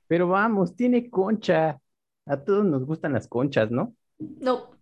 [0.08, 1.80] Pero vamos, tiene concha.
[2.26, 3.96] A todos nos gustan las conchas, ¿no?
[4.20, 4.78] No.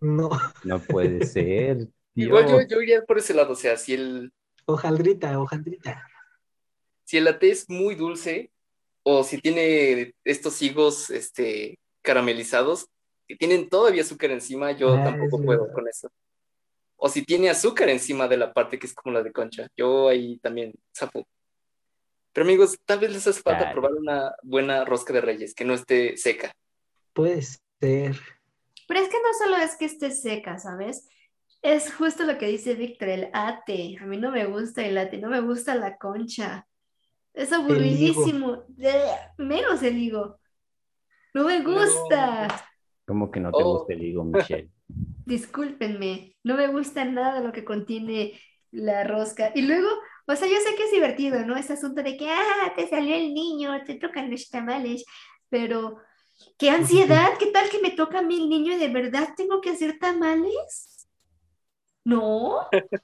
[0.00, 0.30] No,
[0.64, 1.88] No puede ser.
[2.14, 3.52] igual yo, yo iría por ese lado.
[3.52, 4.32] O sea, si el,
[4.66, 6.06] hojaldrita, hojaldrita.
[7.04, 8.52] si el latte es muy dulce
[9.02, 12.88] o si tiene estos higos este, caramelizados
[13.26, 15.74] que tienen todavía azúcar encima, yo Ah, tampoco es puedo verdad.
[15.74, 16.10] con eso.
[16.96, 20.08] O si tiene azúcar encima de la parte que es como la de concha, yo
[20.08, 21.26] ahí también zapo.
[22.32, 23.72] Pero amigos, tal vez les hace falta Claro.
[23.80, 26.52] probar una buena rosca de reyes que no esté seca.
[27.12, 28.16] Puede ser.
[28.88, 31.08] Pero es que no solo es que esté seca, ¿sabes?
[31.60, 33.96] Es justo lo que dice Víctor, el ate.
[34.00, 36.66] A mí no me gusta el ate, no me gusta la concha.
[37.34, 38.64] Es aburridísimo.
[39.38, 40.38] Menos el higo.
[41.34, 42.48] No me gusta.
[43.06, 43.64] ¿Cómo que no te Oh.
[43.64, 44.70] gusta el higo, Michelle?
[45.24, 48.40] Discúlpenme, no me gusta nada lo que contiene
[48.72, 49.52] la rosca.
[49.54, 49.88] Y luego,
[50.26, 51.56] o sea, yo sé que es divertido, ¿no?
[51.56, 55.04] Ese asunto de que, ah, te salió el niño, te tocan los tamales,
[55.48, 55.98] pero
[56.58, 59.60] qué ansiedad, ¿qué tal que me toca a mí el niño y de verdad tengo
[59.60, 61.08] que hacer tamales?
[62.04, 62.60] No,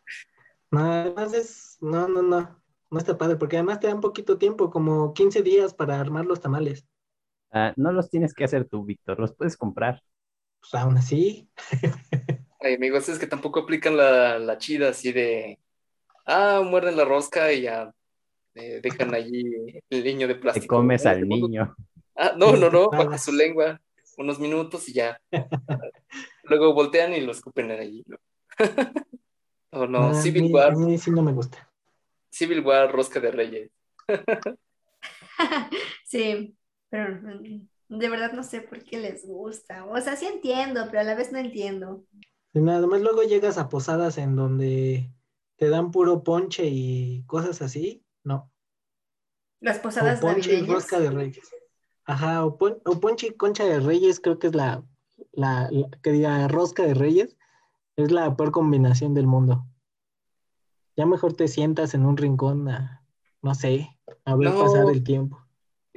[0.72, 4.70] No, además es, no, no, no, no está padre, porque además te dan poquito tiempo,
[4.70, 6.87] como 15 días para armar los tamales.
[7.50, 10.02] Ah, no los tienes que hacer tú, Víctor, los puedes comprar.
[10.60, 11.48] Pues aún así,
[12.60, 15.58] Ay, amigos, es que tampoco aplican la, la chida así de,
[16.26, 17.94] ah, muerden la rosca y ya
[18.54, 20.64] eh, dejan allí el niño de plástico.
[20.64, 21.76] Te comes al niño.
[22.16, 23.80] Ah, no, no, no, baja su lengua
[24.18, 25.20] unos minutos y ya.
[26.42, 28.04] Luego voltean y lo escupen allí.
[28.06, 28.18] ¿no?
[29.70, 31.70] Oh, no, a Civil mí, War, a mí sí no me gusta.
[32.30, 33.70] Civil War, rosca de reyes.
[36.06, 36.56] sí,
[36.90, 39.84] pero mm, de verdad no sé por qué les gusta.
[39.86, 42.04] O sea, sí entiendo, pero a la vez no entiendo.
[42.54, 45.12] Y nada más luego llegas a posadas en donde
[45.56, 48.50] te dan puro ponche y cosas así, no.
[49.60, 51.50] Las O posadas ponche y rosca de reyes.
[52.04, 54.82] Ajá, o, pon- o ponche y concha de reyes, creo que es la,
[55.32, 57.36] la, la- que diga rosca de reyes,
[57.96, 59.66] es la peor combinación del mundo.
[60.96, 63.04] Ya mejor te sientas en un rincón a,
[63.42, 64.58] no sé, a ver No.
[64.60, 65.44] pasar el tiempo.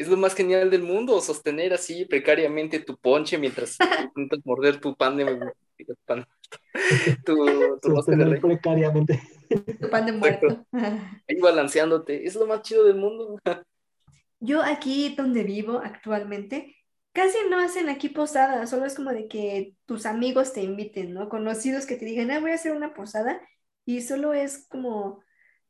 [0.02, 3.78] Es lo más genial del mundo, sostener así precariamente tu ponche mientras
[4.16, 5.26] intentas morder tu pan de
[6.06, 6.26] pan,
[7.26, 7.36] tu,
[7.80, 9.22] tu Sostener precariamente.
[9.80, 10.66] Tu pan de muerto.
[10.74, 12.26] ahí balanceándote.
[12.26, 13.40] Es lo más chido del mundo.
[14.40, 16.76] Yo aquí donde vivo actualmente,
[17.14, 21.30] casi no hacen aquí posadas, solo es como de que tus amigos te inviten, ¿no?
[21.30, 23.40] Conocidos que te digan, ah, voy a hacer una posada,
[23.86, 25.22] y solo es como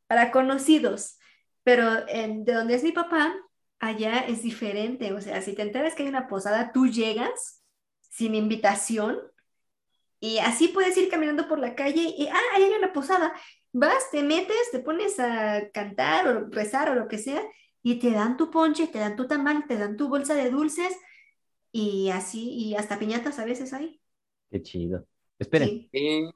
[0.07, 1.17] para conocidos.
[1.63, 3.35] Pero en- de donde es mi papá,
[3.81, 7.63] allá es diferente, o sea, si te enteras que hay una posada, tú llegas
[7.99, 9.17] sin invitación
[10.19, 13.33] y así puedes ir caminando por la calle y, ah, ahí hay una posada.
[13.73, 17.41] Vas, te metes, te pones a cantar o rezar o lo que sea
[17.81, 20.95] y te dan tu ponche, te dan tu tamal, te dan tu bolsa de dulces
[21.71, 23.99] y así, y hasta piñatas a veces hay.
[24.51, 25.07] Qué chido.
[25.39, 26.29] Esperen, Sí.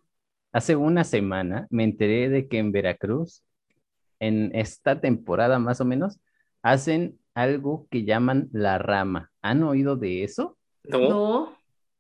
[0.52, 3.44] Hace una semana me enteré de que en Veracruz,
[4.20, 6.18] en esta temporada más o menos,
[6.62, 9.32] hacen algo que llaman la rama.
[9.42, 10.58] ¿Han oído de eso?
[10.86, 11.58] no, No,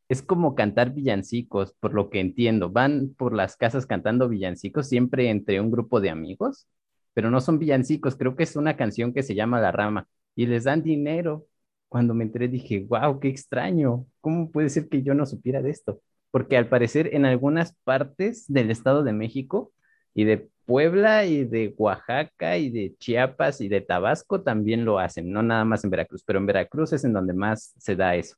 [0.09, 2.69] Es como cantar villancicos, por lo que entiendo.
[2.71, 6.67] Van por las casas cantando villancicos, siempre entre un grupo de amigos,
[7.13, 10.07] pero no son villancicos, creo que es una canción que se llama La Rama.
[10.35, 11.47] y les dan dinero.
[11.89, 14.05] Cuando me enteré dije, wow, qué extraño.
[14.21, 16.01] ¿Cómo puede ser que yo no supiera de esto?
[16.31, 19.71] Porque al parecer en algunas partes del Estado de México
[20.15, 25.31] y de Puebla y de Oaxaca y de Chiapas y de Tabasco también lo hacen,
[25.31, 28.35] no nada más en Veracruz, pero en Veracruz es en donde más se da eso.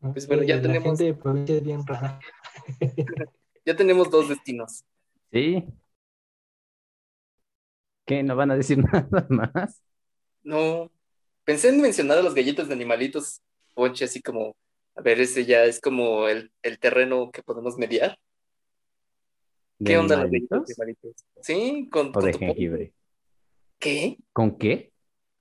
[0.00, 2.20] Pues bueno, ya La tenemos- gente de provincia es bien rara.
[3.66, 4.84] Ya tenemos dos destinos.
[5.32, 5.64] ¿Sí?
[8.06, 8.22] ¿Qué?
[8.22, 9.82] ¿No van a decir nada más?
[10.42, 10.90] No,
[11.44, 13.40] pensé en mencionar a las galletas de animalitos,
[13.74, 14.54] Ponche, así como,
[14.94, 18.18] a ver, ese ya es como el, el terreno que podemos mediar.
[19.78, 20.72] ¿De ¿Qué onda de animalitos?
[21.40, 22.54] Sí, con, ¿O con de tu pollo.
[22.54, 22.92] jengibre?
[23.78, 24.18] ¿Qué?
[24.32, 24.92] ¿Con qué?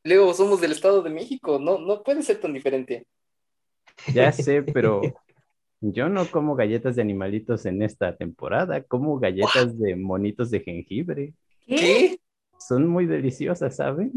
[0.04, 3.08] Leo, somos del Estado de México, no, no puede ser tan diferente.
[4.14, 5.02] Ya sé, pero
[5.82, 11.34] yo no como galletas de animalitos en esta temporada, como galletas de monitos de jengibre.
[11.68, 11.76] ¿Qué?
[11.76, 12.20] ¿Qué?
[12.60, 14.12] Son muy deliciosas, ¿saben?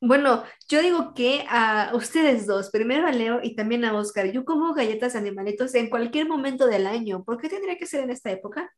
[0.00, 4.44] Bueno, yo digo que a ustedes dos, primero a Leo y también a Oscar, yo
[4.44, 7.24] como galletas de animalitos en cualquier momento del año.
[7.24, 8.70] ¿Por qué tendría que ser en esta época?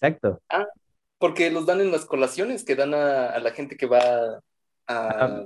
[0.00, 0.40] Exacto.
[1.18, 4.40] Porque los dan en las colaciones que dan a, a la gente que va a,
[4.90, 5.44] Ah,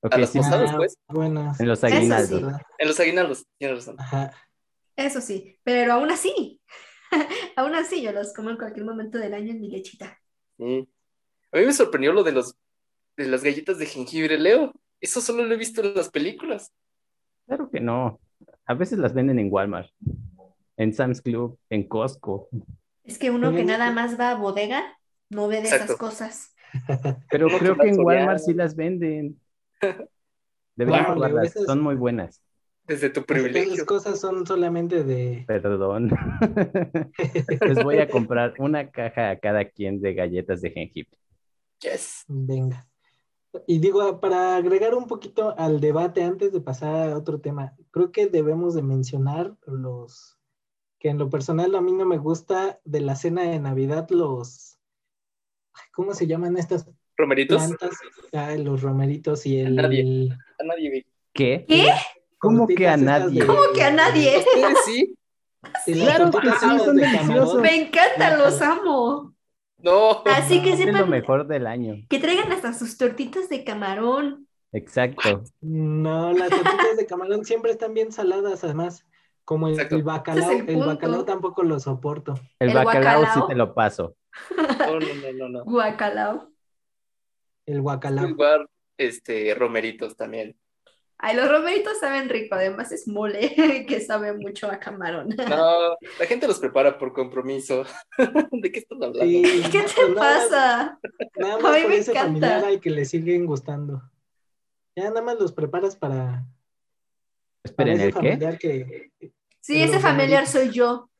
[0.00, 0.96] Ok, A las sí, posadas, Ah, pues.
[1.08, 2.40] Bueno, en los Eso aguinaldos.
[2.40, 2.58] sí.
[2.78, 3.96] en los aguinaldos, tienes razón.
[3.98, 4.32] Ajá.
[4.96, 6.60] Eso sí, pero aún así,
[7.56, 10.18] aún así yo los como en cualquier momento del año en mi lechita.
[10.58, 10.88] Sí.
[11.52, 12.54] A mí me sorprendió lo de los
[13.16, 14.72] de las galletas de jengibre, Leo.
[15.00, 16.72] Eso solo lo he visto en las películas.
[17.46, 18.20] Claro que no.
[18.66, 19.90] A veces las venden en Walmart,
[20.76, 22.48] en Sam's Club, en Costco.
[23.04, 24.82] Es que uno que Oigan, nada ¿y- más va a bodega
[25.30, 26.54] no ve de esas cosas.
[27.30, 29.38] Pero creo que que en Walmart sí las venden.
[30.76, 32.40] Deberían Wow, probarlas, esas- son muy buenas.
[32.86, 33.86] Desde tu Esas privilegio.
[33.86, 35.44] cosas son solamente de...
[35.46, 36.10] Perdón.
[37.66, 41.16] Les voy a comprar una caja a cada quien de galletas de jengibre.
[41.80, 42.24] Yes.
[42.28, 42.86] Venga.
[43.66, 48.10] Y digo, para agregar un poquito al debate antes de pasar a otro tema, creo
[48.12, 50.36] que debemos de mencionar los
[51.04, 54.78] que en lo personal a mí no me gusta de la cena de Navidad los,
[55.92, 57.62] ¿cómo se llaman estas Romeritos.
[57.62, 57.98] plantas?
[58.32, 59.76] Ah, los romeritos y el...
[59.76, 60.30] Nadie.
[60.58, 61.06] A nadie vi.
[61.34, 61.66] ¿Qué?
[61.68, 61.88] ¿Qué?
[62.38, 63.42] ¿Cómo que a nadie?
[63.42, 64.38] de- ¿Cómo que a nadie?
[64.38, 65.14] Ustedes sí.
[65.84, 67.60] Sí, Claro que sí, son deliciosos.
[67.60, 69.34] Me encantan, los amo.
[69.76, 70.22] No.
[70.24, 71.96] Así que Es lo sepan mejor del año.
[72.08, 74.48] que traigan hasta sus tortitas de camarón.
[74.72, 75.44] Exacto.
[75.60, 79.04] No, las tortitas de camarón siempre están bien saladas, además.
[79.44, 82.34] Como el, bacalao, el bacalao tampoco lo soporto.
[82.58, 84.16] El, El bacalao sí te lo paso.
[84.56, 85.64] No, no, no, no, no.
[85.64, 86.50] Guacalao.
[87.66, 88.28] El guacalao.
[88.28, 88.66] Igual,
[88.98, 90.56] este, romeritos también.
[91.18, 93.54] Ay, los romeritos saben rico, además es mole
[93.88, 95.28] que sabe mucho a camarón.
[95.28, 97.84] No, la gente los prepara por compromiso.
[98.50, 99.20] ¿De qué estás hablando?
[99.20, 100.98] Sí, ¿Qué te pues nada pasa?
[101.36, 102.26] Nada A más mí por me ese encanta.
[102.26, 104.02] familiar al que le siguen gustando.
[104.96, 106.44] Ya nada más los preparas para, para
[107.64, 108.38] Esperen, ¿el qué?
[108.38, 109.10] familiar que
[109.60, 111.10] Sí, ese familiar soy yo.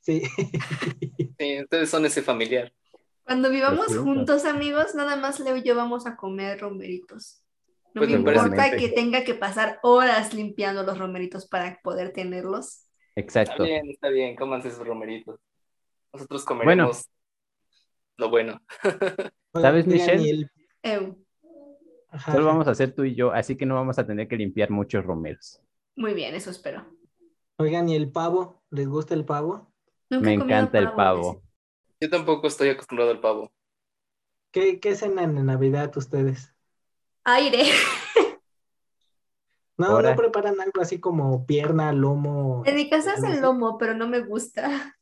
[0.00, 0.22] sí.
[1.38, 2.70] Sí, ustedes son ese familiar.
[3.24, 7.42] Cuando vivamos juntos, amigos, nada más Leo y yo vamos a comer romeritos.
[7.94, 12.86] No Pues me importa que tenga que pasar horas limpiando los romeritos para poder tenerlos.
[13.16, 13.64] Está Exacto.
[13.64, 15.38] bien, está bien, cómanse sus romeritos.
[16.12, 17.04] Nosotros comeremos
[18.16, 18.60] lo bueno.
[19.54, 20.30] ¿Sabes, Michelle?
[20.30, 21.19] el-
[22.10, 24.36] ajá, Solo vamos a hacer tú y yo, así que no vamos a tener que
[24.36, 25.60] limpiar muchos romeros.
[25.96, 26.84] muy bien, eso espero.
[27.58, 28.62] Oigan, ¿y el pavo?
[28.70, 29.72] ¿Les gusta el pavo?
[30.10, 31.42] Nunca Me encanta el pavo.
[32.00, 33.52] Yo tampoco estoy acostumbrado al pavo.
[34.52, 36.54] ¿Qué, qué cenan en Navidad ustedes?
[37.24, 37.64] Aire.
[39.78, 40.10] No, Ahora.
[40.10, 42.62] no preparan algo así como pierna, lomo.
[42.66, 44.96] En mi casa es el lomo, pero no me gusta.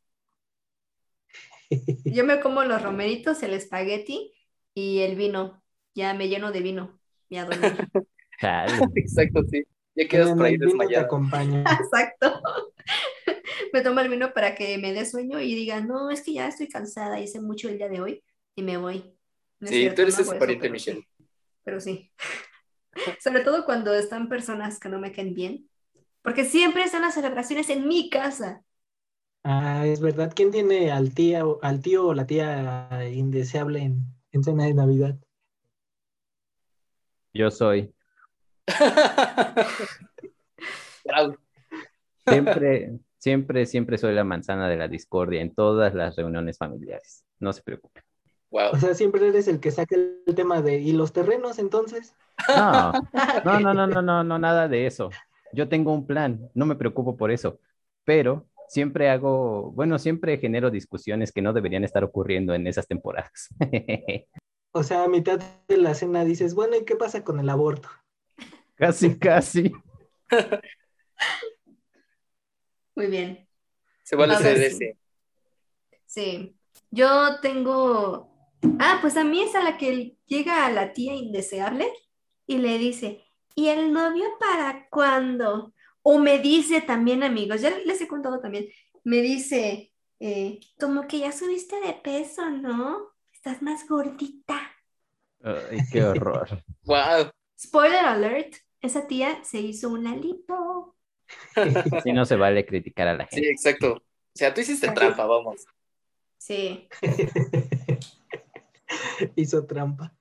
[2.09, 4.33] Yo me como los romeritos, el espagueti
[4.73, 5.63] y el vino.
[5.95, 6.98] Ya me lleno de vino.
[7.29, 7.87] Y a dormir.
[8.95, 9.63] Exacto, sí.
[9.95, 11.01] Ya quedas por ahí vino te desmayado.
[11.01, 11.63] acompaña.
[11.79, 12.41] Exacto.
[13.73, 16.47] Me tomo el vino para que me dé sueño y diga, no, es que ya
[16.47, 18.23] estoy cansada, hice mucho el día de hoy
[18.55, 19.15] y me voy.
[19.59, 21.01] No Sí, cierto, tú eres no ese pariente, pero Michelle.
[21.01, 21.07] sí,
[21.63, 22.11] pero sí.
[23.19, 25.69] Sobre todo cuando están personas que no me caen bien,
[26.23, 28.63] porque siempre están las celebraciones en mi casa.
[29.43, 30.31] Ah, es verdad.
[30.35, 35.19] ¿Quién tiene al tío, al tío o la tía indeseable en, en cena de Navidad?
[37.33, 37.93] Yo soy.
[42.27, 47.25] Siempre, siempre, siempre soy la manzana de la discordia en todas las reuniones familiares.
[47.39, 48.03] No se preocupen.
[48.51, 48.71] Wow.
[48.73, 52.15] O sea, siempre eres el que saca el tema de ¿y los terrenos entonces?
[52.47, 52.91] No,
[53.45, 55.09] no, no, no, no, no, no, nada de eso.
[55.53, 57.59] Yo tengo un plan, no me preocupo por eso,
[58.05, 63.49] pero siempre hago, bueno, siempre genero discusiones que no deberían estar ocurriendo en esas temporadas.
[64.71, 67.89] O sea, a mitad de la cena dices, bueno, ¿y qué pasa con el aborto?
[68.75, 69.71] Casi, casi.
[72.95, 73.47] Muy bien.
[74.03, 74.75] Se vale A ver, ser sí.
[74.75, 74.97] ese.
[76.05, 76.55] Sí.
[76.91, 78.29] Yo tengo.
[78.79, 81.91] Ah, pues a mí es a la que llega a la tía indeseable
[82.47, 83.23] y le dice,
[83.55, 85.73] ¿y el novio para cuándo?
[86.01, 88.67] O me dice también, amigos, ya les he contado también,
[89.03, 93.08] me dice, eh, como que ya subiste de peso, ¿no?
[93.39, 94.59] Estás más gordita.
[95.43, 96.61] Ay, qué horror.
[96.83, 97.29] Wow.
[97.57, 100.95] Spoiler alert, esa tía se hizo una lipo.
[102.03, 103.51] Si no se vale criticar a la Sí, gente.
[103.51, 103.93] exacto.
[103.95, 104.01] O
[104.33, 105.65] sea, tú hiciste trampa, vamos.
[106.37, 106.87] Sí.
[109.35, 110.13] Hizo trampa.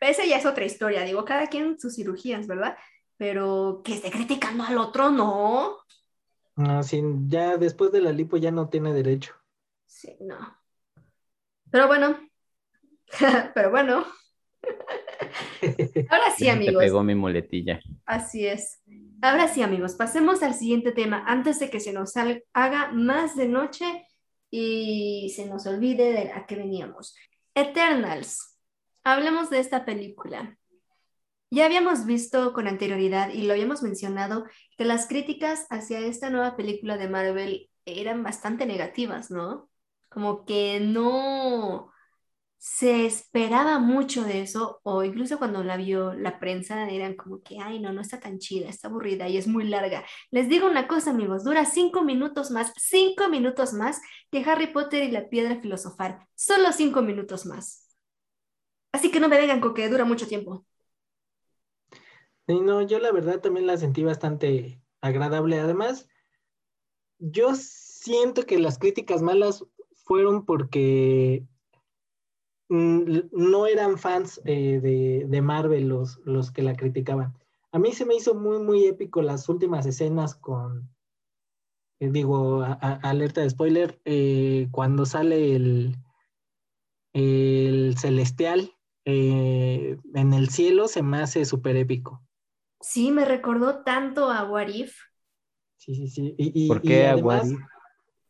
[0.00, 2.76] Esa ya es otra historia, digo, cada quien sus cirugías, ¿verdad?
[3.16, 5.78] Pero que esté criticando al otro, no.
[6.56, 9.34] No, sí, ya después de la lipo ya no tiene derecho.
[9.86, 10.36] Sí, no.
[11.70, 12.18] Pero bueno,
[13.54, 14.04] pero bueno.
[16.10, 16.82] Ahora sí, Te amigos.
[16.82, 17.80] pegó mi muletilla.
[18.04, 18.82] Así es.
[19.22, 23.48] Ahora sí, amigos, pasemos al siguiente tema antes de que se nos haga más de
[23.48, 24.06] noche
[24.50, 27.16] y se nos olvide de a qué veníamos.
[27.54, 28.58] Eternals.
[29.04, 30.58] Hablemos de esta película.
[31.50, 34.46] Ya habíamos visto con anterioridad y lo habíamos mencionado
[34.76, 39.70] que las críticas hacia esta nueva película de Marvel eran bastante negativas, ¿no?
[40.08, 41.92] Como que no
[42.58, 47.58] se esperaba mucho de eso, o incluso cuando la vio la prensa, eran como que,
[47.60, 50.04] ay, no, no está tan chida, está aburrida y es muy larga.
[50.30, 54.00] Les digo una cosa, amigos, dura cinco minutos más, cinco minutos más
[54.30, 57.86] que Harry Potter y la piedra filosofal, solo cinco minutos más.
[58.92, 60.64] Así que no me vengan con que dura mucho tiempo.
[62.48, 65.58] Sí, no, yo la verdad también la sentí bastante agradable.
[65.58, 66.08] Además,
[67.18, 69.64] yo siento que las críticas malas
[70.04, 71.44] fueron porque
[72.68, 77.34] no eran fans eh, de, de Marvel los, los que la criticaban.
[77.72, 80.88] A mí se me hizo muy, muy épico las últimas escenas con,
[82.00, 85.96] eh, digo, a- a- alerta de spoiler, eh, cuando sale el,
[87.12, 88.72] el celestial
[89.04, 92.22] eh, en el cielo, se me hace súper épico.
[92.80, 94.96] Sí, me recordó tanto a What If.
[95.76, 96.34] Sí, sí, sí.
[96.38, 97.60] Y, y- ¿Por qué a además, What If?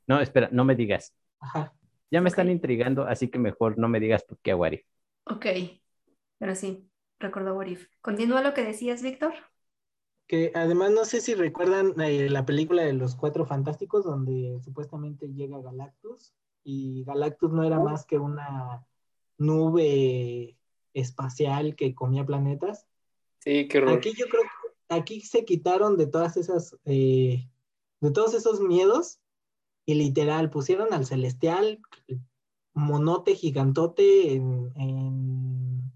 [0.09, 1.15] No, espera, no me digas.
[1.41, 1.73] ajá,
[2.11, 4.85] Ya me están intrigando, así que mejor no me digas por qué a What If.
[5.25, 5.47] Ok,
[6.39, 6.89] pero sí,
[7.19, 7.89] recordó What If.
[8.01, 9.35] Continúa lo que decías, Víctor.
[10.29, 15.29] que además no sé si recuerdan eh, la película de los Cuatro Fantásticos donde supuestamente
[15.29, 16.35] llega Galactus
[16.65, 18.85] y Galactus no era más que una
[19.39, 20.57] nube
[20.95, 22.87] espacial que comía planetas.
[23.39, 23.99] Sí, qué horror.
[23.99, 27.49] Aquí yo creo que aquí se quitaron de todas esas, eh,
[28.01, 29.21] de todos esos miedos
[29.87, 31.81] y literal pusieron al celestial
[32.75, 35.93] monote gigantote en,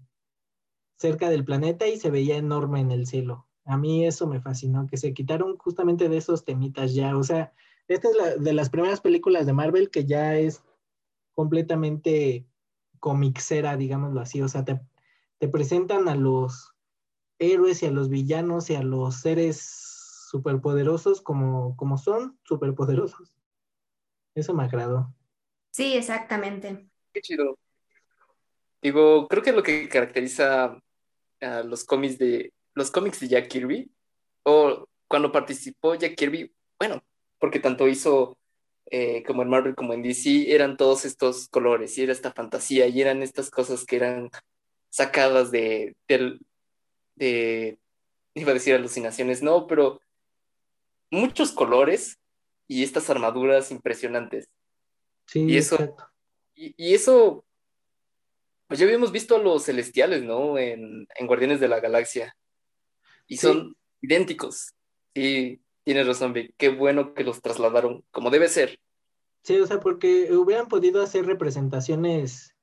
[0.97, 3.47] cerca del planeta y se veía enorme en el cielo.
[3.65, 7.17] A mí eso me fascinó, que se quitaron justamente de esos temitas ya.
[7.17, 7.53] O sea,
[7.87, 10.63] esta es la, de las primeras películas de Marvel que ya es
[11.33, 12.45] completamente
[12.99, 14.41] comicera, digámoslo así.
[14.41, 14.79] O sea, te,
[15.39, 16.75] te presentan a los
[17.39, 19.59] héroes y a los villanos y a los seres
[20.29, 23.40] superpoderosos como, como son superpoderosos.
[24.35, 25.13] Eso me agradó.
[25.71, 26.87] Sí, exactamente.
[27.13, 27.57] Qué chido.
[28.81, 30.79] Digo, creo que lo que caracteriza
[31.41, 33.91] a los cómics de los cómics de Jack Kirby,
[34.43, 37.03] o cuando participó Jack Kirby, bueno,
[37.37, 38.37] porque tanto hizo
[38.89, 42.87] eh, como en Marvel como en DC, eran todos estos colores, y era esta fantasía,
[42.87, 44.29] y eran estas cosas que eran
[44.89, 45.95] sacadas de,
[47.15, 47.77] de,
[48.33, 50.01] iba a decir alucinaciones, no, pero
[51.09, 52.19] muchos colores
[52.73, 54.49] y estas armaduras impresionantes.
[55.27, 56.05] Sí, Y eso- exacto.
[56.55, 57.43] Y, y eso,
[58.67, 60.57] pues ya habíamos visto a los celestiales, ¿no?
[60.57, 62.35] En, en Guardianes de la Galaxia.
[63.27, 63.47] Y Sí.
[63.47, 64.73] son idénticos.
[65.15, 66.53] Sí, tienes razón, Vic.
[66.57, 68.79] Qué bueno que los trasladaron como debe ser.
[69.43, 72.55] Sí, o sea, porque hubieran podido hacer representaciones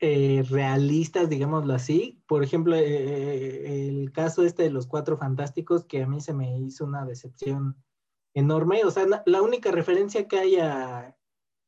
[0.00, 2.20] eh, realistas, digámoslo así.
[2.26, 6.58] Por ejemplo, eh, el caso este de los Cuatro Fantásticos, que a mí se me
[6.58, 7.76] hizo una decepción
[8.38, 8.84] enorme.
[8.84, 11.16] O sea, la única referencia que hay a,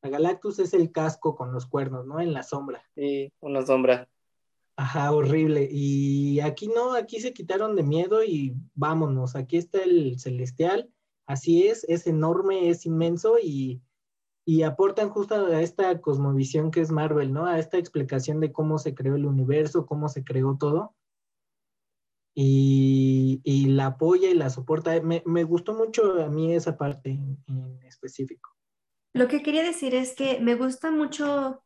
[0.01, 2.19] a Galactus es el casco con los cuernos, ¿no?
[2.19, 2.83] En la sombra.
[2.95, 4.07] Sí, una sombra.
[4.75, 5.67] Ajá, horrible.
[5.71, 9.35] Y aquí no, aquí se quitaron de miedo y vámonos.
[9.35, 10.89] Aquí está el celestial.
[11.27, 13.81] Así es, es enorme, es inmenso y,
[14.43, 17.45] y aportan justo a esta cosmovisión que es Marvel, ¿no?
[17.45, 20.95] A esta explicación de cómo se creó el universo, cómo se creó todo.
[22.33, 24.99] Y, y la apoya y la soporta.
[25.01, 28.49] Me, me gustó mucho a mí esa parte en, específico.
[29.13, 31.63] Lo que quería decir es que me gusta mucho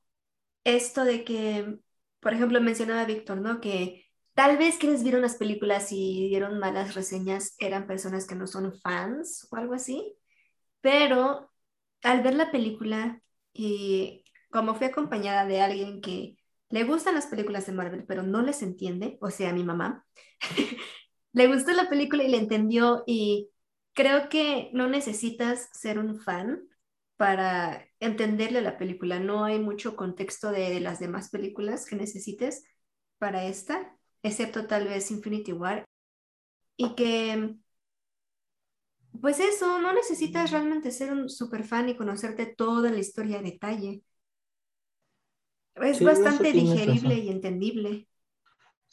[0.63, 1.80] esto de que
[2.26, 3.61] por ejemplo, mencionaba Víctor, ¿no?
[3.61, 4.03] Que
[4.34, 8.74] tal vez quienes vieron las películas y dieron malas reseñas eran personas que no son
[8.80, 10.18] fans o algo así,
[10.82, 11.51] pero
[12.01, 13.22] al ver la película
[13.53, 16.36] y como fui acompañada de alguien que
[16.70, 20.05] le gustan las películas de Marvel, pero no les entiende, o sea, mi mamá,
[21.34, 23.49] le gustó la película y le entendió y
[23.93, 26.61] creo que no necesitas ser un fan
[27.18, 29.20] para entenderle la película.
[29.20, 32.63] No hay mucho contexto de, las demás películas que necesites
[33.18, 35.86] para esta, excepto tal vez Infinity War.
[36.78, 37.55] Y que,
[39.22, 43.41] pues eso, no necesitas realmente ser un super fan y conocerte toda la historia a
[43.41, 44.03] detalle.
[45.76, 48.07] Es bastante digerible y entendible.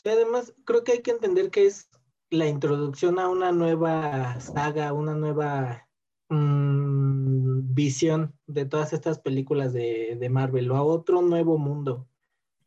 [0.05, 1.89] Y además, creo que hay que entender que es
[2.31, 5.89] la introducción a una nueva saga, una nueva
[6.29, 12.09] mm, visión de todas estas películas de, Marvel o a otro nuevo mundo.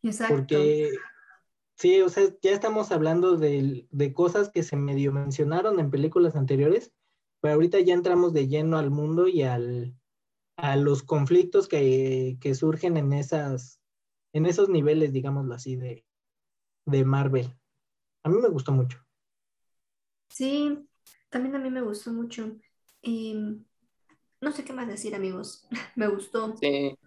[0.01, 0.35] Exacto.
[0.35, 0.91] Porque
[1.75, 6.93] sí, o sea, ya estamos hablando de, cosas que se medio mencionaron en películas anteriores,
[7.41, 9.93] pero ahorita ya entramos de lleno al mundo y al,
[10.55, 13.81] a los conflictos que, que surgen en esas
[14.35, 16.03] en esos niveles, digámoslo así, de,
[16.85, 17.47] de Marvel.
[18.21, 18.99] A mí me gustó mucho.
[20.27, 20.77] Sí,
[21.29, 22.57] también a mí me gustó mucho.
[23.01, 23.61] Y
[24.41, 25.65] no sé qué más decir, amigos.
[25.95, 26.53] me gustó.
[26.57, 26.97] Sí.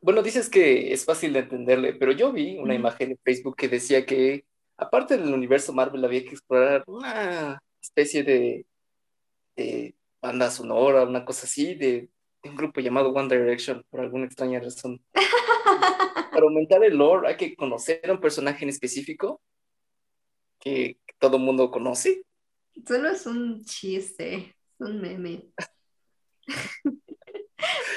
[0.00, 3.68] Bueno, dices que es fácil de entenderle, pero yo vi una imagen en Facebook que
[3.68, 8.66] decía que, aparte del universo Marvel, había que explorar una especie de,
[9.56, 12.08] de banda sonora, una cosa así, de
[12.44, 15.02] un grupo llamado One Direction, por alguna extraña razón.
[16.36, 19.40] para aumentar el lore hay que conocer a un personaje en específico
[20.60, 22.26] que, todo mundo conoce.
[22.86, 25.48] Solo es un chiste, un meme.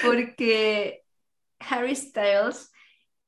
[0.05, 1.03] Porque
[1.59, 2.71] Harry Styles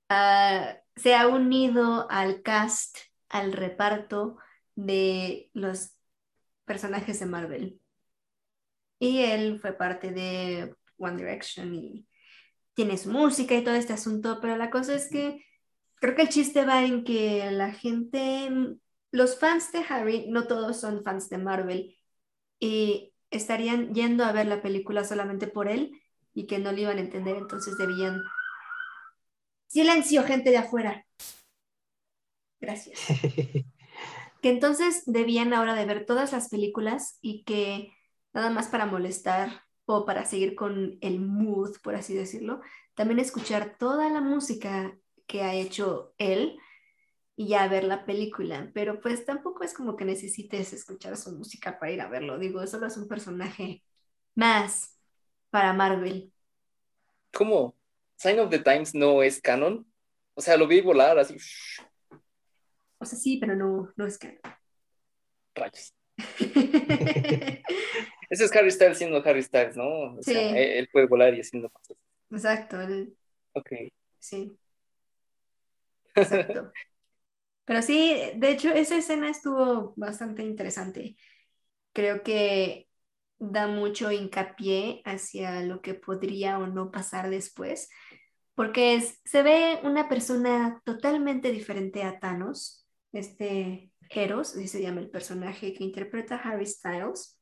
[0.08, 4.38] ah, se ha unido al cast, al reparto
[4.76, 5.98] de los
[6.64, 7.82] personajes de Marvel.
[8.98, 12.08] Y él fue parte de One Direction y
[12.74, 15.44] tiene su música y todo este asunto, pero la cosa es que
[15.96, 18.50] creo que el chiste va en que la gente,
[19.12, 21.98] los fans de Harry, no todos son fans de Marvel
[22.60, 26.02] y estarían yendo a ver la película solamente por él
[26.34, 28.22] y que no le iban a entender, entonces debían...
[29.68, 31.06] Silencio, gente de afuera.
[32.60, 33.00] Gracias.
[34.42, 37.94] que entonces debían ahora de ver todas las películas y que
[38.34, 42.62] nada más para molestar o para seguir con el mood, por así decirlo,
[42.94, 46.60] también escuchar toda la música que ha hecho él
[47.36, 51.80] y ya ver la película, pero pues tampoco es como que necesites escuchar su música
[51.80, 53.84] para ir a verlo, digo, solo es un personaje
[54.36, 54.98] más
[55.50, 56.32] para Marvel.
[57.34, 57.76] ¿Cómo?
[58.18, 59.92] Sign of the Times no es canon?
[60.34, 61.38] O sea, lo vi volar así.
[62.98, 64.40] O sea, sí, pero no, no es canon.
[65.56, 65.94] Rayos.
[68.30, 70.16] Ese es Harry Styles siendo Harry Styles, ¿no?
[70.16, 71.98] O sea, él puede volar y haciendo cosas.
[72.30, 72.78] Exacto.
[73.54, 73.72] Ok.
[74.20, 74.58] Sí.
[76.16, 76.72] Exacto.
[77.66, 81.16] Pero sí, de hecho, esa escena estuvo bastante interesante.
[81.94, 82.90] Creo que
[83.40, 87.90] da mucho hincapié hacia lo que podría o no pasar después,
[88.56, 95.74] porque se ve una persona totalmente diferente a Thanos, este Eros, así se el personaje
[95.74, 97.40] que interpreta Harry Styles.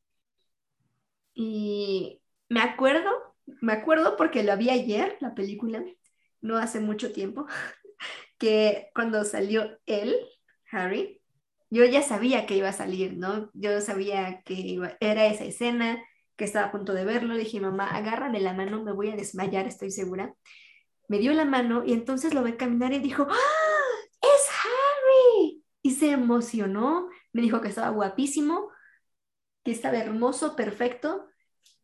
[1.34, 3.10] Y me acuerdo,
[3.62, 5.84] me acuerdo porque lo vi ayer, la película,
[6.42, 7.48] no hace mucho tiempo,
[8.38, 10.16] que cuando salió él,
[10.72, 11.22] Harry,
[11.72, 13.50] yo ya sabía que iba a salir, ¿no?
[13.54, 16.04] Yo sabía que era esa escena,
[16.36, 17.36] que estaba a punto de verlo.
[17.36, 20.34] Dije, mamá, agárrame la mano, me voy a desmayar, estoy segura.
[21.08, 23.69] Me dio la mano y entonces lo ve caminar y dijo, ¡Ah!
[25.90, 25.96] ¡Es!
[25.96, 28.70] Y se emocionó, me dijo que estaba guapísimo,
[29.64, 31.28] que estaba hermoso, perfecto,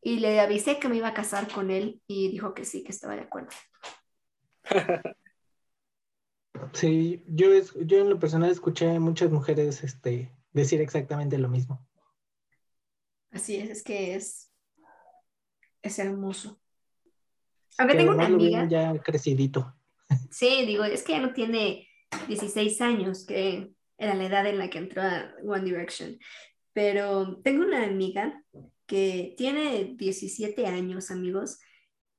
[0.02, 2.92] y le avisé que me iba a casar con él y dijo que sí, que
[2.92, 3.50] estaba de acuerdo.
[6.74, 7.50] Sí, yo,
[7.86, 11.86] yo en lo personal escuché a muchas mujeres este, decir exactamente lo mismo.
[13.32, 14.52] Así es, es que es,
[15.82, 16.60] es hermoso.
[17.78, 18.68] Aunque tengo una amiga.
[18.70, 19.76] Ya crecidito.
[20.32, 21.88] Sí, digo, es que ya no tiene
[22.28, 26.18] 16 años, que era la edad en la que entró a One Direction.
[26.74, 28.44] Pero tengo una amiga
[28.86, 31.60] que tiene 17 años, amigos,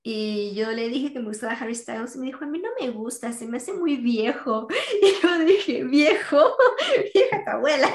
[0.09, 2.68] y yo le dije que me gustaba Harry Styles y me dijo, a mí no
[2.81, 4.68] me gusta, se me hace muy viejo.
[5.03, 6.57] Y yo dije, viejo,
[7.12, 7.89] vieja tu abuela.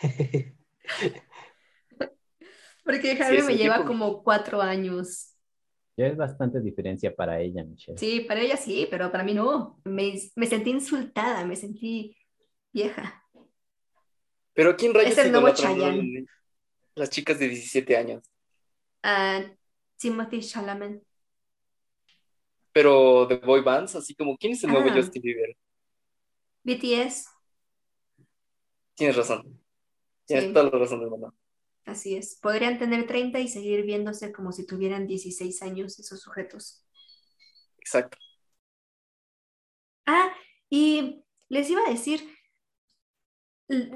[2.84, 5.36] Porque Harry me lleva como cuatro años
[5.96, 7.96] Ya es bastante diferencia para ella, Michelle.
[7.96, 9.80] Sí, para ella sí, pero para mí no.
[9.84, 12.16] Me, me sentí insultada, me sentí
[12.72, 13.24] vieja.
[14.54, 16.26] Pero ¿quién rayos Es el nuevo Chayanne.
[16.94, 18.22] las chicas de 17 años?
[19.02, 19.42] Ah,
[19.96, 21.02] Timothy Chalamet.
[22.72, 24.94] Pero de boy bands, así como, ¿quién es el nuevo Ah.
[24.94, 25.56] Justin Bieber?
[26.64, 27.26] BTS,
[28.94, 29.60] Tienes razón.
[30.26, 30.52] Tienes Sí.
[30.52, 31.34] toda la razón del mundo.
[31.84, 32.36] así es.
[32.40, 36.84] Podrían tener 30 y seguir viéndose como si tuvieran 16 años esos sujetos.
[37.78, 38.18] Exacto.
[40.06, 40.32] Ah,
[40.70, 42.20] y les iba a decir,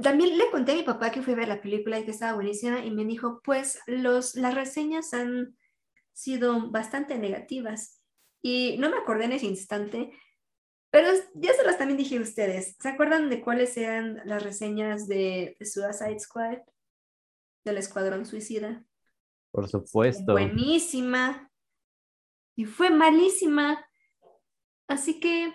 [0.03, 2.35] también le conté a mi papá que fui a ver la película y que estaba
[2.35, 5.57] buenísima y me dijo, pues los, las reseñas han
[6.13, 8.03] sido bastante negativas.
[8.43, 10.13] Y no me acordé en ese instante,
[10.91, 12.77] pero ya se las también dije a ustedes.
[12.81, 16.59] ¿Se acuerdan de cuáles eran las reseñas de, de Suicide Squad?
[17.65, 18.87] Del Escuadrón Suicida.
[19.51, 20.33] Por supuesto.
[20.33, 21.51] Buenísima.
[22.57, 23.85] Y fue malísima.
[24.89, 25.53] Así que,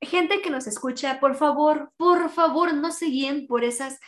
[0.00, 3.98] gente que nos escucha, por favor, por favor, no se guíen por esas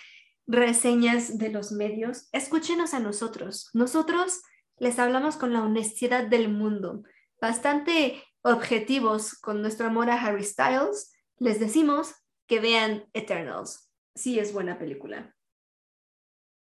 [0.46, 2.28] reseñas de los medios.
[2.32, 3.70] Escúchenos a nosotros.
[3.72, 4.42] Nosotros
[4.78, 7.02] les hablamos con la honestidad del mundo.
[7.40, 11.12] Bastante objetivos con nuestro amor a Harry Styles.
[11.38, 12.14] Les decimos
[12.46, 13.90] que vean Eternals.
[14.14, 15.34] Sí es buena película.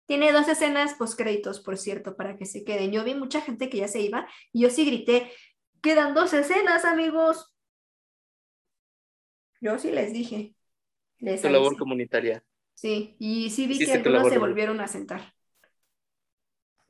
[0.08, 2.92] Tiene dos escenas postcréditos, por cierto, para que se queden.
[2.92, 5.32] Yo vi mucha gente que ya se iba y yo sí grité,
[5.82, 7.55] quedan dos escenas, amigos.
[9.62, 10.54] Yo sí les dije.
[11.20, 12.44] Les Tu labor comunitaria.
[12.74, 15.34] Sí, y sí vi que algunos se volvieron a sentar.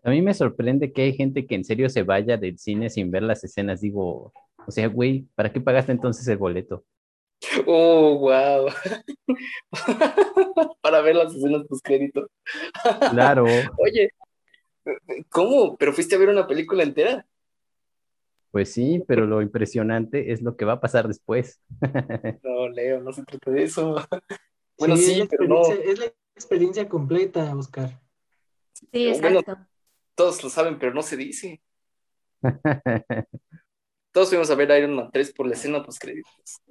[0.03, 3.09] A mí me sorprende que hay gente que en serio se vaya del cine sin
[3.11, 3.81] ver las escenas.
[3.81, 4.33] Digo,
[4.67, 6.83] o sea, güey, ¿para qué pagaste entonces el boleto?
[7.65, 8.69] Oh, wow.
[10.81, 12.29] Para ver las escenas post crédito.
[13.11, 13.45] Claro,
[13.77, 14.11] Oye,
[15.29, 15.75] ¿cómo?
[15.77, 17.25] ¿Pero fuiste a ver una película entera?
[18.55, 21.59] Pues sí, pero lo impresionante es lo que va a pasar después.
[22.41, 23.95] No, Leo, no se trata de eso.
[24.79, 25.55] Bueno, Sí, sí, es, la pero no.
[25.57, 28.01] experiencia, es la experiencia completa, Oscar.
[28.93, 29.57] Sí, Bueno, exacto.
[30.15, 31.61] Todos lo saben, pero no se dice.
[34.13, 36.61] Todos fuimos a ver Iron Man 3 por la escena post créditos.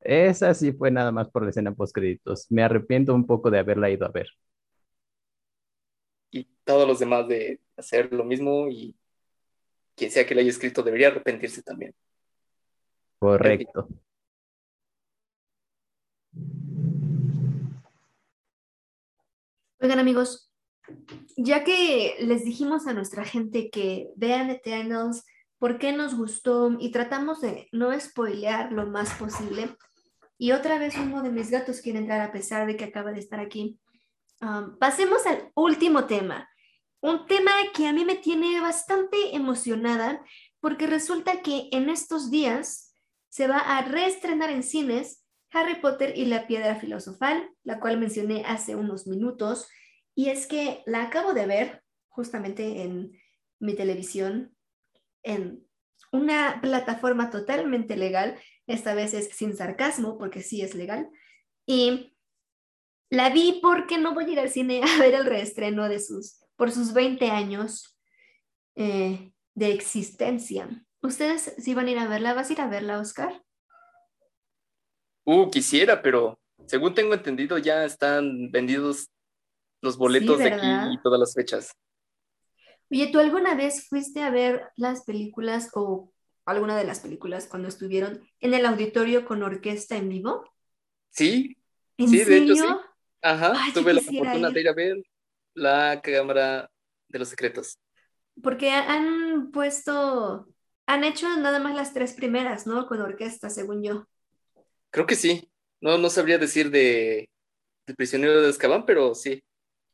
[0.00, 2.46] Esa sí fue nada más por la escena post créditos.
[2.50, 4.28] Me arrepiento un poco de haberla ido a ver.
[6.30, 8.96] Y todos los demás de hacer lo mismo y
[10.00, 11.94] quien sea que lo haya escrito debería arrepentirse también.
[13.18, 13.86] Correcto.
[19.78, 20.50] Oigan, amigos,
[21.36, 25.22] ya que les dijimos a nuestra gente que vean Eternals,
[25.58, 29.76] por qué nos gustó y tratamos de no spoilear lo más posible.
[30.38, 33.18] Y otra vez uno de mis gatos quiere entrar a pesar de que acaba de
[33.18, 33.78] estar aquí.
[34.40, 36.48] Um, pasemos al último tema.
[37.02, 40.24] Un tema que a mí me tiene bastante emocionada
[40.60, 42.94] porque resulta que en estos días
[43.28, 48.44] se va a reestrenar en cines Harry Potter y la Piedra Filosofal, la cual mencioné
[48.46, 49.68] hace unos minutos.
[50.14, 53.18] Y es que la acabo de ver justamente en
[53.58, 54.54] mi televisión,
[55.22, 55.66] en
[56.12, 58.38] una plataforma totalmente legal.
[58.66, 61.08] Esta vez es sin sarcasmo, porque sí es legal.
[61.66, 62.16] Y
[63.10, 66.44] la vi porque no voy a ir al cine a ver el reestreno de sus,
[66.60, 67.98] por sus 20 años
[68.74, 70.68] eh, de existencia.
[71.00, 72.34] ¿Ustedes sí van a ir a verla?
[72.34, 73.42] ¿Vas a ir a verla, Oscar?
[75.24, 79.08] Uh, quisiera, pero según tengo entendido ya están vendidos
[79.80, 81.72] los boletos de aquí y todas las fechas.
[82.90, 86.12] Oye, ¿tú alguna vez fuiste a ver las películas o
[86.44, 90.44] alguna de las películas cuando estuvieron en el auditorio con orquesta en vivo?
[91.08, 91.56] Sí,
[91.96, 92.80] ¿En Sí, de hecho, serio?
[93.22, 94.52] ajá, Ay, tuve la ir.
[94.54, 95.02] de ir a ver
[95.54, 96.70] la Cámara
[97.08, 97.78] de los Secretos.
[98.42, 100.48] Porque han puesto,
[100.86, 102.86] han hecho nada más las tres primeras, ¿no?
[102.86, 104.06] Con orquesta, según yo.
[104.90, 105.50] Creo que sí.
[105.80, 107.28] No, no sabría decir de
[107.86, 109.42] El prisionero de Azkaban, pero sí.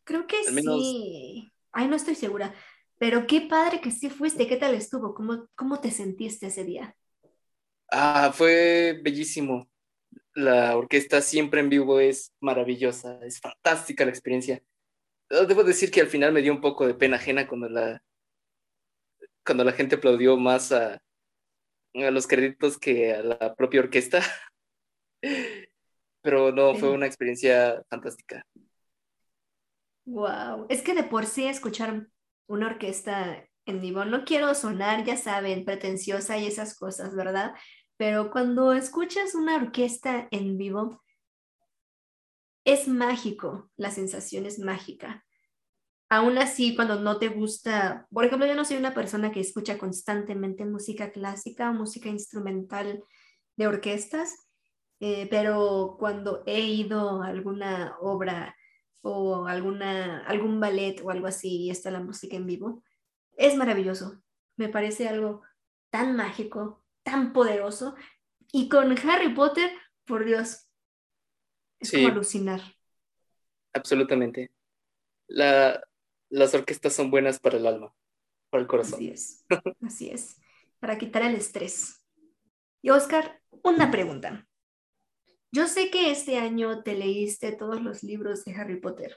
[0.05, 1.53] Creo que menos- sí.
[1.73, 2.55] Ay, no estoy segura.
[2.99, 4.47] Pero qué padre que sí fuiste.
[4.47, 5.15] ¿Qué tal estuvo?
[5.15, 6.97] ¿Cómo, cómo te sentiste ese día?
[7.91, 9.69] Ah, fue bellísimo.
[10.35, 14.63] La orquesta siempre en vivo es maravillosa, es fantástica la experiencia.
[15.29, 18.01] Debo decir que al final me dio un poco de pena ajena cuando la,
[19.45, 20.95] cuando la gente aplaudió más a,
[21.95, 24.21] a los créditos que a la propia orquesta.
[26.23, 28.45] Pero no, fue una experiencia fantástica.
[30.05, 30.67] Wow.
[30.69, 32.09] Es que de por sí escuchar
[32.49, 37.55] una orquesta en vivo, no quiero sonar, ya saben, pretenciosa y esas cosas, ¿verdad?
[37.97, 41.03] Pero cuando escuchas una orquesta en vivo,
[42.67, 45.25] es mágico, la sensación es mágica.
[46.09, 49.79] aún así, cuando no te gusta, por ejemplo, yo no soy una persona que escucha
[49.79, 53.03] constantemente música clásica música instrumental
[53.57, 54.37] de orquestas,
[55.01, 58.57] eh, pero cuando he ido a alguna obra
[59.03, 62.83] o alguna, algún ballet o algo así y está la música en vivo,
[63.37, 64.23] es maravilloso.
[64.57, 65.43] Me parece algo
[65.91, 67.95] tan mágico, tan poderoso.
[68.53, 69.71] Y con Harry Potter,
[70.05, 70.66] por Dios,
[71.81, 72.61] es como alucinar.
[73.73, 74.51] Absolutamente.
[75.29, 75.83] La,
[76.31, 77.95] las orquestas son buenas para el alma,
[78.51, 78.95] para el corazón.
[78.95, 79.45] Así es,
[79.83, 80.41] así es,
[80.79, 82.05] para quitar el estrés.
[82.83, 84.47] Y Oscar, una pregunta.
[85.53, 89.17] Yo sé que este año te leíste todos los libros de Harry Potter.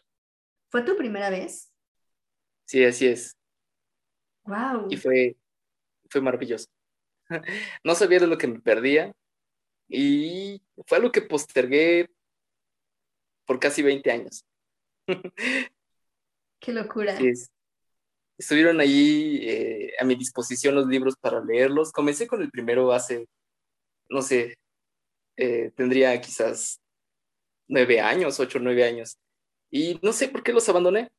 [0.69, 1.73] ¿Fue tu primera vez?
[2.65, 3.35] Sí, así es.
[4.43, 4.87] Wow.
[4.89, 5.37] Y fue,
[6.09, 6.67] fue maravilloso.
[7.83, 9.13] No sabía de lo que me perdía
[9.87, 12.09] y fue algo que postergué
[13.49, 14.45] por casi 20 años.
[16.61, 17.17] Qué locura.
[18.37, 21.91] Estuvieron ahí eh, a mi disposición los libros para leerlos.
[21.91, 23.25] Comencé con el primero hace,
[24.07, 24.53] no sé,
[25.35, 26.79] eh, tendría quizás
[27.67, 29.17] nueve años, ocho, nueve años.
[29.71, 31.09] Y no sé por qué los abandoné.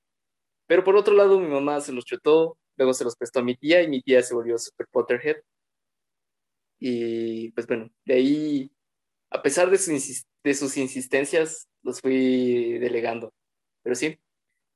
[0.68, 3.56] Pero por otro lado, mi mamá se los chutó, luego se los prestó a mi
[3.56, 5.38] tía y mi tía se volvió super Potterhead.
[6.78, 8.72] Y pues bueno, de ahí,
[9.30, 9.78] a pesar de,
[10.44, 13.32] de sus insistencias, los fui delegando.
[13.82, 14.18] Pero sí,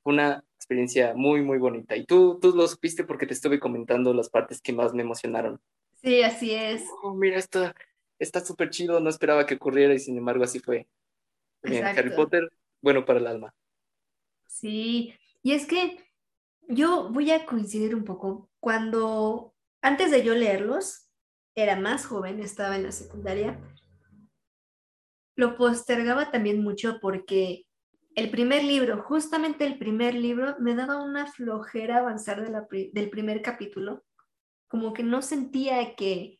[0.03, 1.95] fue una experiencia muy, muy bonita.
[1.95, 5.59] Y tú, tú lo supiste porque te estuve comentando las partes que más me emocionaron.
[6.01, 6.83] Sí, así es.
[7.03, 7.73] Oh, mira, esto
[8.19, 10.87] está súper chido, no esperaba que ocurriera y sin embargo así fue.
[11.63, 12.51] Bien, Harry Potter,
[12.81, 13.53] bueno para el alma.
[14.47, 15.97] Sí, y es que
[16.67, 18.49] yo voy a coincidir un poco.
[18.59, 21.09] Cuando, antes de yo leerlos,
[21.55, 23.59] era más joven, estaba en la secundaria,
[25.35, 27.65] lo postergaba también mucho porque
[28.15, 34.05] el primer libro, justamente el primer libro, me daba una flojera avanzar del primer capítulo.
[34.69, 36.39] Como que no sentía que,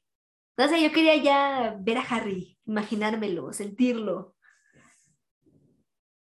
[0.57, 4.35] no sé, yo quería ya ver a Harry, imaginármelo, sentirlo.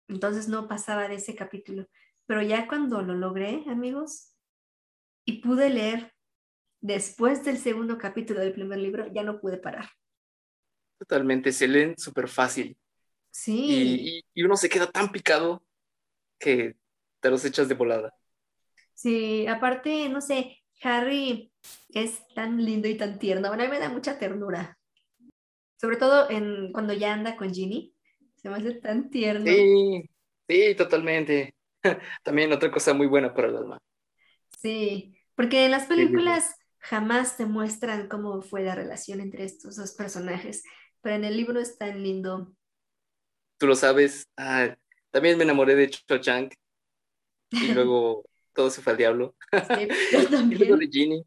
[0.07, 1.87] Entonces no pasaba de ese capítulo.
[2.25, 4.33] Pero ya cuando lo logré, amigos,
[5.25, 6.13] y pude leer
[6.79, 9.89] después del segundo capítulo del primer libro, ya no pude parar.
[11.01, 12.77] Totalmente, se leen súper fácil.
[13.31, 14.21] Sí.
[14.35, 15.65] Y, uno se queda tan picado
[16.37, 16.75] que
[17.19, 18.13] te los echas de volada.
[18.93, 21.51] Sí, aparte, no sé, Harry
[21.89, 23.47] es tan lindo y tan tierno.
[23.47, 24.77] Bueno, a mí me da mucha ternura.
[25.77, 27.95] Sobre todo en, cuando ya anda con Ginny.
[28.35, 29.47] Se me hace tan tierno.
[29.47, 30.07] Sí,
[30.47, 31.55] sí, totalmente.
[32.23, 33.79] También otra cosa muy buena para el alma.
[34.59, 39.93] Sí, porque en las películas jamás te muestran cómo fue la relación entre estos dos
[39.93, 40.63] personajes,
[41.01, 42.55] pero en el libro es tan lindo
[43.61, 44.27] tú lo sabes.
[44.35, 44.75] Ah,
[45.11, 46.49] también me enamoré de Cho Chang
[47.51, 47.51] y
[47.85, 49.35] luego todo se fue al diablo.
[49.51, 50.51] Sí, yo también.
[50.61, 51.23] y luego de Ginny.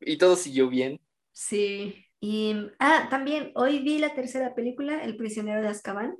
[0.00, 1.00] Y todo siguió bien.
[1.32, 2.04] Sí.
[2.20, 6.18] Y, ah, también hoy vi la tercera película, El prisionero de Azkaban.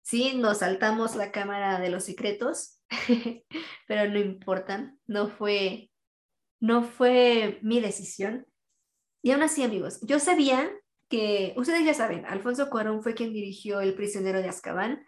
[0.00, 2.80] Sí, nos saltamos la cámara de los secretos,
[3.86, 5.90] pero no importa, no fue,
[6.58, 8.46] no fue mi decisión.
[9.20, 10.70] Y aún así, amigos, yo sabía
[11.08, 15.06] que ustedes ya saben, Alfonso Cuarón fue quien dirigió El prisionero de Azkaban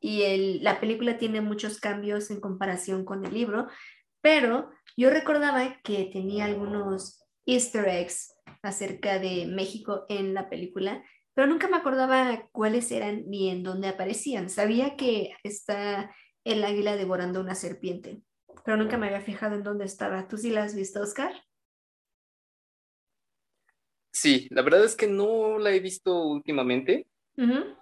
[0.00, 3.66] y la película tiene muchos cambios en comparación con el libro,
[4.20, 11.02] pero yo recordaba que tenía algunos easter eggs acerca de México en la película,
[11.34, 14.50] pero nunca me acordaba cuáles eran ni en dónde aparecían.
[14.50, 18.22] Sabía que está el águila devorando una serpiente,
[18.64, 20.28] pero nunca me había fijado en dónde estaba.
[20.28, 21.32] ¿Tú sí la has visto, Oscar?
[24.10, 27.06] Sí, la verdad es que no la he visto últimamente,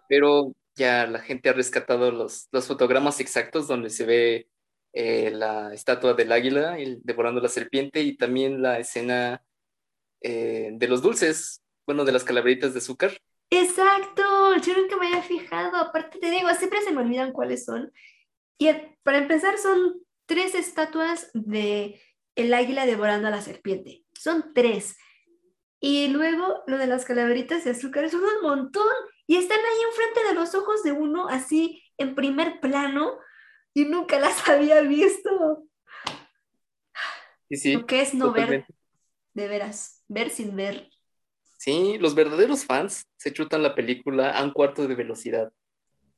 [0.08, 4.48] pero ya la gente ha rescatado los, los fotogramas exactos donde se ve
[4.92, 9.42] eh, la estatua del águila devorando la serpiente y también la escena
[10.22, 13.18] eh, de los dulces, bueno, de las calaveritas de azúcar.
[13.50, 17.92] Exacto, yo nunca me había fijado, aparte te digo, siempre se me olvidan cuáles son.
[18.58, 18.70] Y
[19.02, 22.00] para empezar son tres estatuas de
[22.34, 24.96] el águila devorando a la serpiente, son tres.
[25.80, 28.86] Y luego lo de las calaveritas de azúcar son un montón
[29.26, 33.18] y están ahí enfrente de los ojos de uno, así en primer plano,
[33.74, 35.64] y nunca las había visto.
[37.48, 38.66] Sí, sí, lo que es no ver,
[39.34, 40.90] de veras, ver sin ver.
[41.58, 45.52] Sí, los verdaderos fans se chutan la película a un cuarto de velocidad.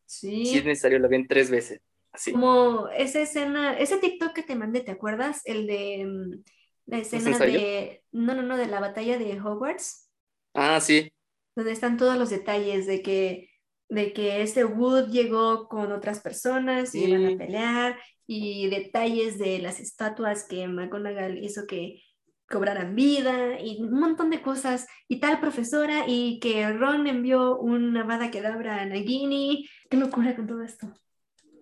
[0.06, 0.46] Sí.
[0.46, 1.80] Si es necesario, la ven tres veces.
[2.12, 2.32] Así.
[2.32, 5.42] Como esa escena, ese TikTok que te mandé, ¿te acuerdas?
[5.44, 6.44] El de mm,
[6.88, 8.02] la escena de.
[8.10, 10.10] No, no, no, de la batalla de Hogwarts.
[10.54, 11.12] Ah, sí.
[11.54, 13.50] Donde están todos los detalles de que
[13.90, 19.58] de que este Wood llegó con otras personas y iban a pelear y detalles de
[19.60, 22.02] las estatuas que McGonagall hizo que
[22.48, 28.02] cobraran vida y un montón de cosas y tal profesora y que Ron envió una
[28.02, 29.68] Avada Kedavra a Nagini.
[29.90, 30.92] ¿Qué locura con todo esto?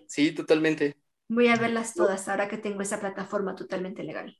[0.06, 0.96] Sí, totalmente.
[1.28, 4.36] Voy a verlas todas ahora que tengo esa plataforma totalmente legal.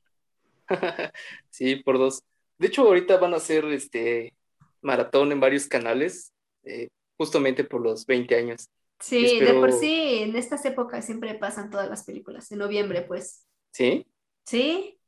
[1.49, 2.23] sí, por dos.
[2.57, 4.33] De hecho, ahorita van a hacer este
[4.81, 8.69] maratón en varios canales, eh, justamente por los 20 años.
[8.99, 13.45] Sí, de por sí, en estas épocas siempre pasan todas las películas, en noviembre, pues.
[13.71, 14.07] ¿Sí?
[14.45, 14.99] Sí.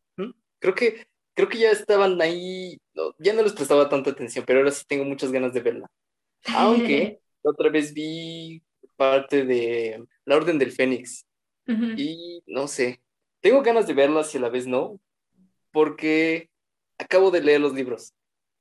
[0.60, 2.78] Creo que, creo que ya estaban ahí,
[3.18, 5.90] ya no les prestaba tanta atención, pero ahora sí tengo muchas ganas de verla.
[6.56, 8.62] Aunque otra vez vi
[8.96, 11.26] parte de La Orden del Fénix
[11.66, 13.00] y no sé,
[13.42, 15.00] tengo ganas de verla si a la vez no,
[15.80, 16.50] porque
[16.98, 18.14] acabo de leer los libros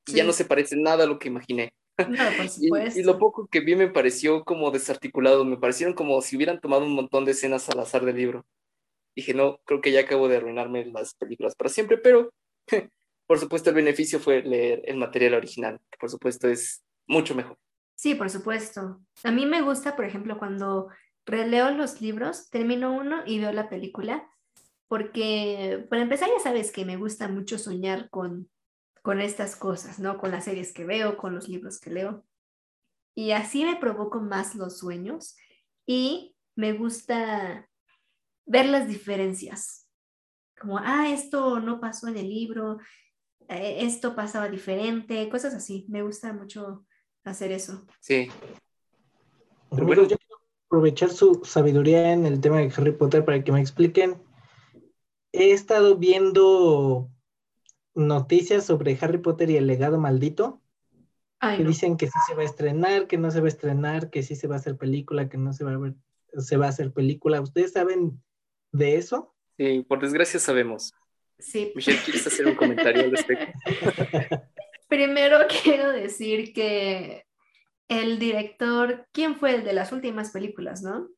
[0.06, 1.72] y ya no se parece nada a lo que imaginé.
[2.60, 6.84] y, lo poco que vi me pareció como desarticulado, me parecieron como si hubieran tomado
[6.84, 8.46] un montón de escenas al azar del libro.
[9.16, 12.32] Dije, no, creo que ya acabo de arruinarme las películas para siempre, pero
[13.26, 17.58] por supuesto el beneficio fue leer el material original, que por supuesto es mucho mejor.
[17.96, 19.00] Sí, por supuesto.
[19.24, 20.86] A mí me gusta, por ejemplo, cuando
[21.26, 24.30] releo los libros, termino uno y veo la película,
[24.88, 28.48] porque para empezar ya sabes que me gusta mucho soñar con
[29.08, 30.18] con estas cosas, ¿no?
[30.18, 32.26] Con las series que veo, con los libros que leo.
[33.14, 35.34] Y así me provoco más los sueños
[35.86, 37.66] y me gusta
[38.44, 39.88] ver las diferencias.
[40.60, 42.80] Como, ah, esto no pasó en el libro,
[43.48, 45.86] eh, esto pasaba diferente, cosas así.
[45.88, 46.84] Me gusta mucho
[47.24, 47.86] hacer eso.
[48.00, 48.28] Sí.
[49.70, 53.52] Pero bueno, yo quiero aprovechar su sabiduría en el tema de Harry Potter para que
[53.52, 54.27] me expliquen.
[55.32, 57.10] He estado viendo
[57.94, 60.62] noticias sobre Harry Potter y el legado maldito.
[61.40, 64.22] que dicen que sí se va a estrenar, que no se va a estrenar, que
[64.22, 65.94] sí se va a hacer película, que no se va a ver,
[66.38, 67.40] se va a hacer película.
[67.40, 68.20] ¿Ustedes saben
[68.72, 69.34] de eso?
[69.56, 70.92] Sí, por desgracia sabemos.
[71.38, 71.72] Sí.
[71.74, 73.46] Michelle, ¿quieres hacer un comentario al respecto?
[74.88, 77.26] Primero quiero decir que
[77.88, 81.08] el director, ¿quién fue el de las últimas películas, no?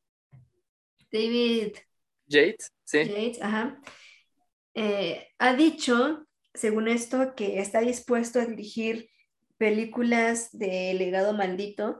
[1.11, 1.73] David.
[2.31, 3.03] Yates, sí.
[3.05, 3.79] Yates, ajá.
[4.73, 9.09] Eh, ha dicho según esto, que está dispuesto a dirigir
[9.57, 11.99] películas de legado maldito,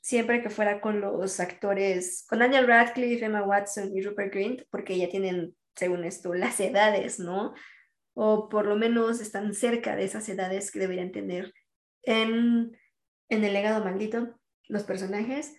[0.00, 4.98] siempre que fuera con los actores, con Daniel Radcliffe, Emma Watson y Rupert Grint, porque
[4.98, 7.54] ya tienen, según esto, las edades, ¿no?
[8.14, 11.52] O por lo menos están cerca de esas edades que deberían tener
[12.02, 12.76] en,
[13.28, 14.38] en el legado maldito
[14.68, 15.56] los personajes.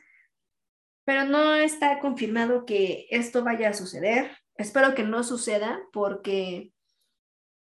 [1.06, 4.32] Pero no está confirmado que esto vaya a suceder.
[4.56, 6.72] Espero que no suceda porque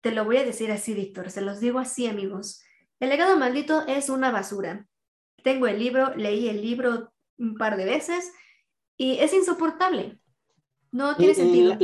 [0.00, 2.62] te lo voy a decir así, Víctor, se los digo así, amigos.
[3.00, 4.86] El legado maldito es una basura.
[5.42, 8.32] Tengo el libro, leí el libro un par de veces
[8.96, 10.18] y es insoportable.
[10.90, 11.76] No tiene sentido.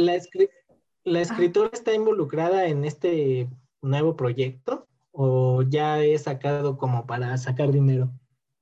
[1.05, 3.49] La, escritora está involucrada en este
[3.83, 8.11] nuevo proyecto o ya es sacado como para sacar dinero?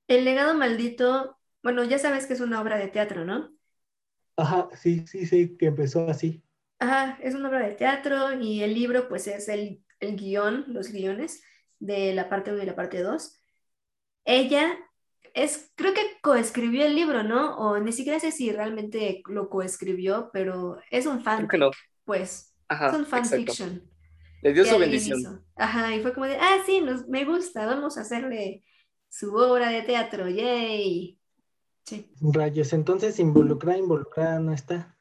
[0.07, 3.51] El legado maldito, bueno, ya sabes que es una obra de teatro, ¿no?
[4.37, 6.43] Ajá, sí, sí, sí, que empezó así.
[6.79, 10.93] Ajá, es una obra de teatro y el libro pues es el, el guion, los
[10.93, 11.43] guiones
[11.81, 13.41] de la parte 1 y la parte 2.
[14.25, 14.79] Ella
[15.35, 17.57] es, creo que coescribió el libro, ¿no?
[17.59, 21.49] O ni siquiera sé si realmente lo coescribió, pero es un fan,
[22.05, 22.55] pues.
[22.71, 23.83] es un fanfiction.
[24.43, 25.45] Le dio su bendición.
[25.57, 28.65] Ajá, y fue como de, ah, sí, nos, me gusta, vamos a hacerle
[29.09, 31.18] su obra de teatro, yay.
[31.89, 32.07] Sí.
[32.21, 34.95] Rayos, entonces involucrada, involucrada no está.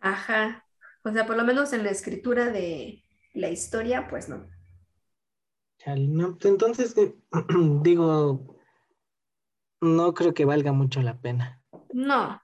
[0.00, 0.64] Ajá.
[1.02, 3.02] O sea, por lo menos en la escritura de
[3.34, 4.46] la historia, pues no.
[5.84, 7.16] Pues entonces, eh,
[7.82, 8.56] digo,
[9.80, 11.60] no creo que valga mucho la pena.
[11.92, 12.40] No.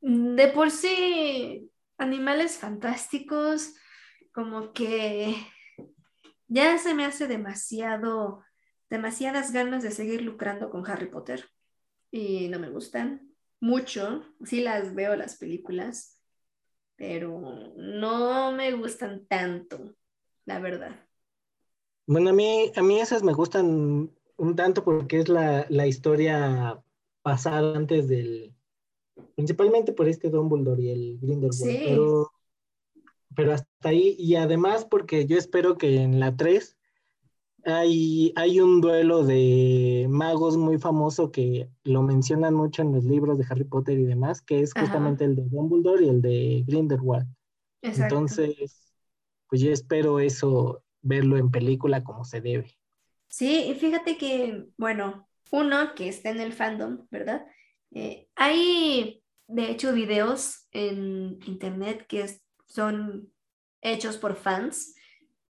[0.00, 3.74] De por sí, animales fantásticos,
[4.32, 5.34] como que
[6.46, 8.44] ya se me hace demasiado,
[8.88, 11.50] demasiadas ganas de seguir lucrando con Harry Potter.
[12.14, 14.22] Y no me gustan mucho.
[14.44, 16.16] Sí las veo las películas,
[16.94, 19.96] pero no me gustan tanto,
[20.44, 20.94] la verdad.
[22.06, 26.80] Bueno, a mí, a mí esas me gustan un tanto porque es la, historia
[27.22, 28.54] pasada antes del,
[29.34, 32.32] principalmente por este Dumbledore y el Grindelwald, pero,
[33.34, 36.76] pero hasta ahí, y además porque yo espero que en la 3
[37.66, 43.38] hay, hay un duelo de magos muy famoso que lo mencionan mucho en los libros
[43.38, 47.26] de Harry Potter y demás, que es justamente el de Dumbledore y el de Grindelwald.
[47.82, 48.94] Entonces,
[49.48, 52.76] pues yo espero eso, verlo en película como se debe.
[53.28, 57.46] Sí, y fíjate que, bueno, uno que está en el fandom, ¿verdad?
[57.92, 62.26] Eh, hay, de hecho, videos en internet que
[62.66, 63.32] son
[63.82, 64.93] hechos por fans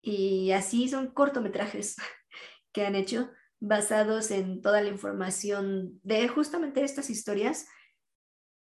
[0.03, 1.95] y así son cortometrajes
[2.73, 7.65] que han hecho basados en toda la información de justamente estas historias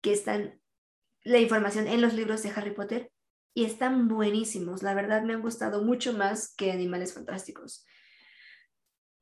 [0.00, 0.60] que están,
[1.22, 3.12] la información en los libros de Harry Potter
[3.52, 4.82] y están buenísimos.
[4.82, 7.86] La verdad me han gustado mucho más que Animales Fantásticos.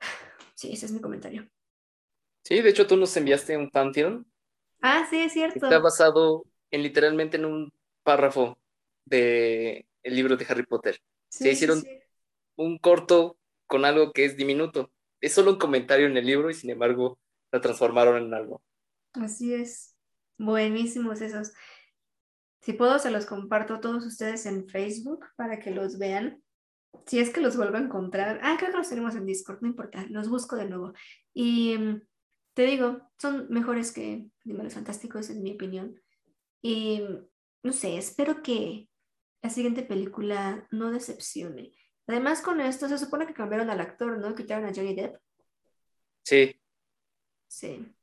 [0.57, 1.51] Sí, ese es mi comentario.
[2.45, 4.25] Sí, de hecho tú nos enviaste un pantheon.
[4.81, 5.57] Ah, sí, es cierto.
[5.57, 7.73] Está basado en literalmente en un
[8.05, 8.57] párrafo
[9.05, 11.01] de el libro de Harry Potter.
[11.29, 11.83] Se hicieron
[12.57, 14.91] un corto con algo que es diminuto.
[15.21, 17.19] Es solo un comentario en el libro y sin embargo
[17.53, 18.63] la transformaron en algo.
[19.13, 19.97] Así es.
[20.39, 21.53] Buenísimos esos.
[22.61, 26.43] Si puedo, se los comparto a todos ustedes en Facebook para que los vean.
[27.07, 28.41] Si es que los vuelvo a encontrar.
[28.43, 30.93] Ah, creo que los tenemos en Discord, no importa, los busco de nuevo.
[31.33, 32.03] Y mm,
[32.55, 36.01] te digo, son mejores que Animales Fantásticos, en mi opinión.
[36.63, 37.27] Y mm,
[37.65, 38.89] no sé, espero que
[39.43, 41.73] la siguiente película no decepcione.
[42.07, 44.35] Además, con esto se supone que cambiaron al actor, ¿no?
[44.35, 45.17] Quitaron a Johnny Depp.
[46.23, 46.61] Sí.
[47.49, 47.95] Sí.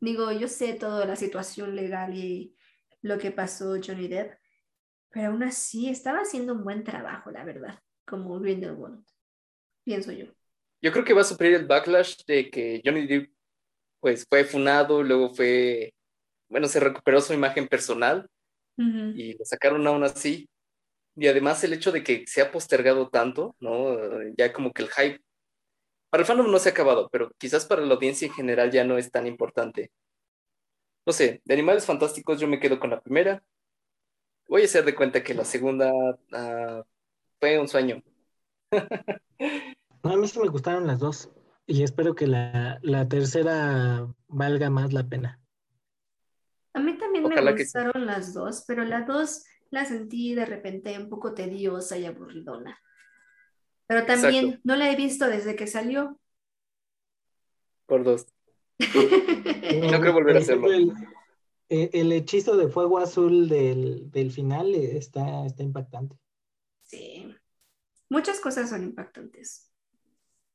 [0.00, 2.56] Digo, yo sé toda la situación legal y
[3.02, 4.38] lo que pasó Johnny Depp,
[5.10, 9.04] pero aún así estaba haciendo un buen trabajo, la verdad, como Grindelwald,
[9.84, 10.26] pienso yo.
[10.80, 13.32] Yo creo que va a sufrir el backlash de que Johnny Depp
[14.00, 15.94] pues fue funado, luego fue,
[16.48, 18.28] bueno, se recuperó su imagen personal
[18.76, 20.48] y lo sacaron aún así.
[21.16, 23.96] Y además el hecho de que se ha postergado tanto, ¿no?
[24.36, 25.22] Ya como que el hype,
[26.10, 28.84] para el fandom no se ha acabado, pero quizás para la audiencia en general ya
[28.84, 29.90] no es tan importante.
[31.06, 33.42] No sé, de Animales Fantásticos yo me quedo con la primera.
[34.48, 35.92] Voy a hacer de cuenta que la segunda
[36.32, 36.82] ah,
[37.40, 38.02] fue un sueño.
[40.02, 41.30] no, a mí sí me gustaron las dos
[41.66, 45.40] y espero que la, tercera valga más la pena.
[46.74, 51.08] A mí también me gustaron las dos, pero la dos la sentí de repente un
[51.08, 52.78] poco tediosa y aburridona.
[53.86, 56.20] Pero también no la he visto desde que salió.
[57.86, 58.26] Por dos.
[58.78, 60.68] no creo volver a hacerlo.
[61.70, 66.16] El, hechizo de fuego azul del, final está, está impactante.
[66.82, 67.34] Sí.
[68.10, 69.72] Muchas cosas son impactantes.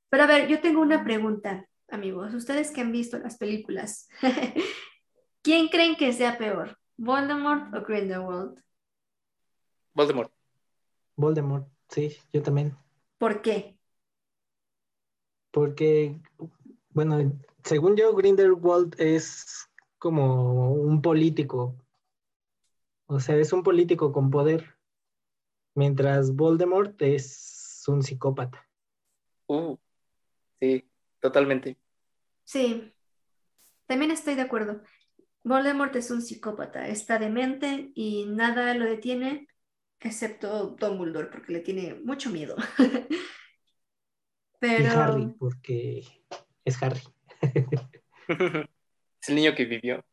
[0.09, 2.35] Pero a ver, yo tengo una pregunta, amigos.
[2.35, 4.09] Ustedes que han visto las películas,
[5.41, 6.77] ¿quién creen que sea peor?
[6.97, 8.61] ¿Voldemort o Grindelwald?
[9.97, 10.31] Voldemort.
[11.15, 12.77] Voldemort, sí, yo también.
[13.17, 13.79] ¿Por qué?
[15.49, 16.21] Porque,
[16.89, 17.33] bueno,
[17.63, 19.67] según yo, Grindelwald es
[19.97, 21.75] como un político.
[23.07, 24.77] O sea, es un político con poder.
[25.73, 28.69] Mientras Voldemort es un psicópata.
[29.47, 29.77] Uh,
[30.59, 30.87] sí,
[31.19, 31.75] totalmente.
[32.43, 32.93] Sí,
[33.87, 34.79] también estoy de acuerdo.
[35.43, 39.47] Voldemort es un psicópata, está demente y nada lo detiene
[39.99, 42.55] excepto Dumbledore, porque le tiene mucho miedo.
[44.59, 44.83] Pero...
[44.83, 46.03] Y Harry, porque
[46.65, 47.01] es Harry.
[49.21, 50.03] es el niño que vivió.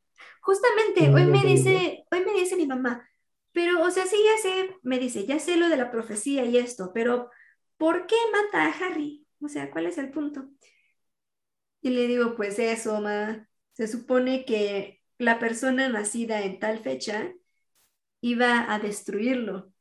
[0.40, 3.08] Justamente, hoy me dice, hoy me dice mi mamá,
[3.54, 6.58] pero, o sea, sí, ya sé, me dice, ya sé lo de la profecía y
[6.58, 7.30] esto, pero
[7.76, 9.24] ¿por qué mata a Harry?
[9.40, 10.50] O sea, ¿cuál es el punto?
[11.80, 17.32] Y le digo, pues eso, ma, se supone que la persona nacida en tal fecha
[18.20, 19.72] iba a destruirlo.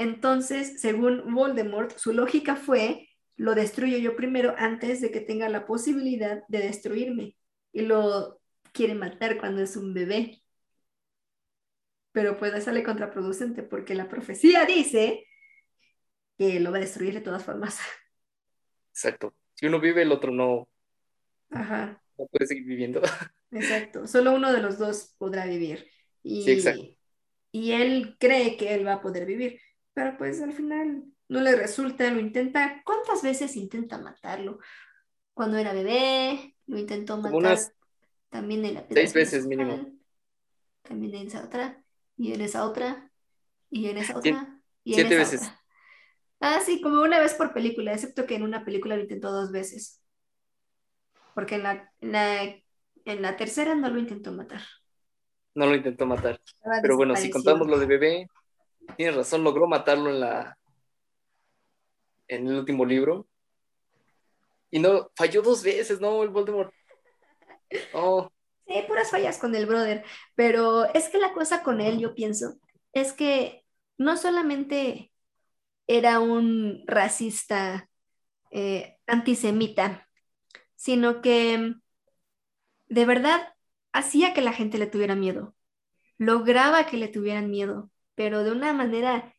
[0.00, 5.66] Entonces, según Voldemort, su lógica fue, lo destruyo yo primero antes de que tenga la
[5.66, 7.36] posibilidad de destruirme.
[7.70, 8.40] Y lo
[8.72, 10.42] quiere matar cuando es un bebé.
[12.12, 15.26] Pero puede sale contraproducente porque la profecía dice
[16.38, 17.78] que lo va a destruir de todas formas.
[18.94, 19.34] Exacto.
[19.52, 20.66] Si uno vive, el otro no.
[21.50, 22.02] Ajá.
[22.16, 23.02] No puede seguir viviendo.
[23.50, 24.06] Exacto.
[24.06, 25.90] Solo uno de los dos podrá vivir.
[26.22, 26.88] Y, sí, exacto.
[27.52, 29.60] Y él cree que él va a poder vivir
[30.04, 32.82] pero pues al final no le resulta, lo intenta.
[32.84, 34.58] ¿Cuántas veces intenta matarlo?
[35.34, 37.58] Cuando era bebé, lo intentó matar.
[38.28, 39.86] también en la Seis veces mínimo.
[40.82, 41.82] También en esa otra,
[42.16, 43.10] y en esa otra,
[43.70, 45.40] y en esa otra, y en Siete esa veces.
[45.42, 45.60] Otra.
[46.40, 49.52] Ah, sí, como una vez por película, excepto que en una película lo intentó dos
[49.52, 50.02] veces.
[51.34, 54.62] Porque en la, en la, en la tercera no lo intentó matar.
[55.54, 56.40] No lo intentó matar.
[56.82, 58.26] Pero bueno, si contamos lo de bebé,
[58.96, 60.58] tienes razón, logró matarlo en la
[62.28, 63.26] en el último libro.
[64.70, 66.22] Y no, falló dos veces, ¿no?
[66.22, 66.72] El Voldemort.
[67.92, 68.30] Oh.
[68.66, 70.04] Sí, puras fallas con el brother.
[70.36, 72.54] Pero es que la cosa con él, yo pienso,
[72.92, 73.64] es que
[73.98, 75.12] no solamente
[75.86, 77.88] era un racista
[78.52, 80.08] eh, antisemita,
[80.76, 81.74] sino que
[82.88, 83.54] de verdad
[83.92, 85.54] hacía que la gente le tuviera miedo,
[86.16, 87.90] lograba que le tuvieran miedo,
[88.20, 89.34] pero de una manera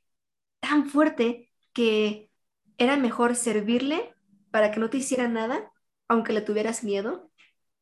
[0.60, 2.32] tan fuerte que
[2.80, 4.16] era mejor servirle
[4.52, 5.72] para que no te hiciera nada,
[6.08, 7.32] aunque le tuvieras miedo,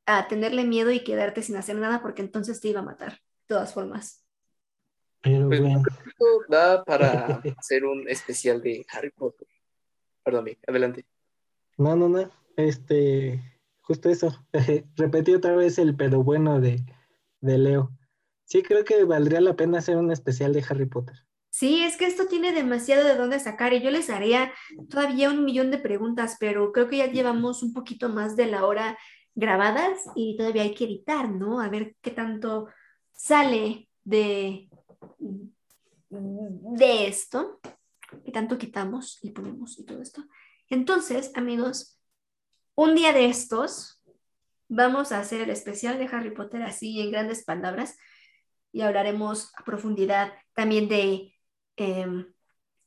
[0.08, 3.20] a tenerle miedo y quedarte sin hacer nada porque entonces te iba a matar, de
[3.48, 4.26] todas formas.
[5.22, 9.48] Pero Pues, bueno, esto da para hacer un especial de Harry Potter.
[10.24, 11.06] Perdón, adelante.
[11.78, 12.30] no, no, no.
[12.58, 13.42] Este,
[13.82, 14.34] justo eso.
[14.96, 16.84] Repetí otra vez el pero bueno de,
[17.42, 17.92] de Leo.
[18.50, 21.16] Sí, creo que valdría la pena hacer un especial de Harry Potter.
[21.52, 24.52] Sí, es que esto tiene demasiado de dónde sacar y yo les haría
[24.90, 28.66] todavía un millón de preguntas, pero creo que ya llevamos un poquito más de la
[28.66, 28.98] hora
[29.36, 31.62] grabadas y todavía hay que editar, ¿no?
[31.62, 32.68] A ver qué tanto
[33.14, 34.68] sale de,
[36.10, 37.60] de esto,
[38.26, 40.24] qué tanto quitamos y ponemos y todo esto.
[40.70, 42.00] Entonces, amigos,
[42.74, 44.02] un día de estos
[44.68, 47.96] vamos a hacer el especial de Harry Potter así en grandes palabras
[48.72, 51.34] y hablaremos a profundidad también de,
[51.78, 52.34] em,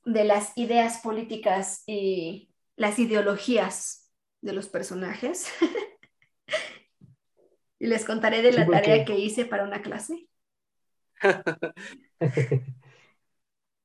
[0.04, 4.10] de las ideas políticas y las ideologías
[4.40, 5.46] de los personajes.
[7.78, 10.28] y les contaré de Sí, la porque- tarea que hice para una clase.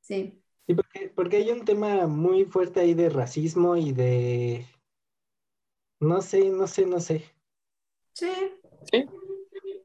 [0.01, 4.65] Sí, Sí, porque, porque hay un tema muy fuerte ahí de racismo y de...
[5.99, 7.23] No sé, no sé, no sé.
[8.13, 8.29] sí.
[8.91, 9.05] Sí.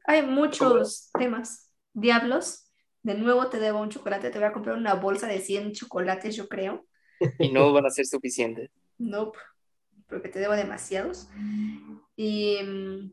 [0.05, 1.72] Hay muchos temas.
[1.93, 2.65] Diablos,
[3.03, 6.35] de nuevo te debo un chocolate, te voy a comprar una bolsa de 100 chocolates,
[6.35, 6.85] yo creo.
[7.39, 8.69] Y no van a ser suficientes.
[8.97, 9.37] Nope,
[10.07, 11.27] porque te debo demasiados.
[12.15, 13.11] Y mm,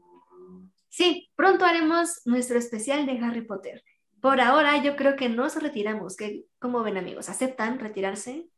[0.89, 3.83] sí, pronto haremos nuestro especial de Harry Potter.
[4.21, 6.17] Por ahora yo creo que nos retiramos.
[6.17, 7.29] ¿Qué, ¿Cómo ven amigos?
[7.29, 8.49] ¿Aceptan retirarse?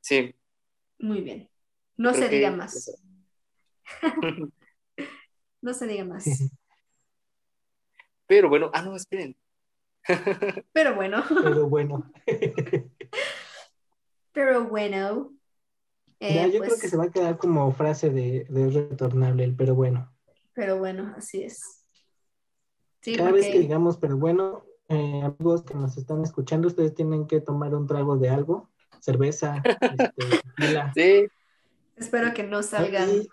[0.00, 0.34] Sí.
[0.98, 1.50] Muy bien.
[1.96, 2.92] No creo se que- diga más.
[5.62, 6.24] No se diga más.
[8.26, 9.36] Pero bueno, ah, no, esperen.
[10.72, 12.12] Pero bueno, Pero bueno,
[14.32, 15.32] pero bueno.
[16.20, 19.44] Eh, ya, yo pues, creo que se va a quedar como frase de, de retornable
[19.44, 20.14] el pero bueno.
[20.54, 21.84] Pero bueno, así es.
[23.00, 27.26] Sí, Cada vez que digamos pero bueno, eh, amigos que nos están escuchando, ustedes tienen
[27.26, 28.70] que tomar un trago de algo,
[29.00, 30.12] cerveza, este.
[30.94, 31.26] Sí,
[31.96, 33.28] espero que no salgan Y,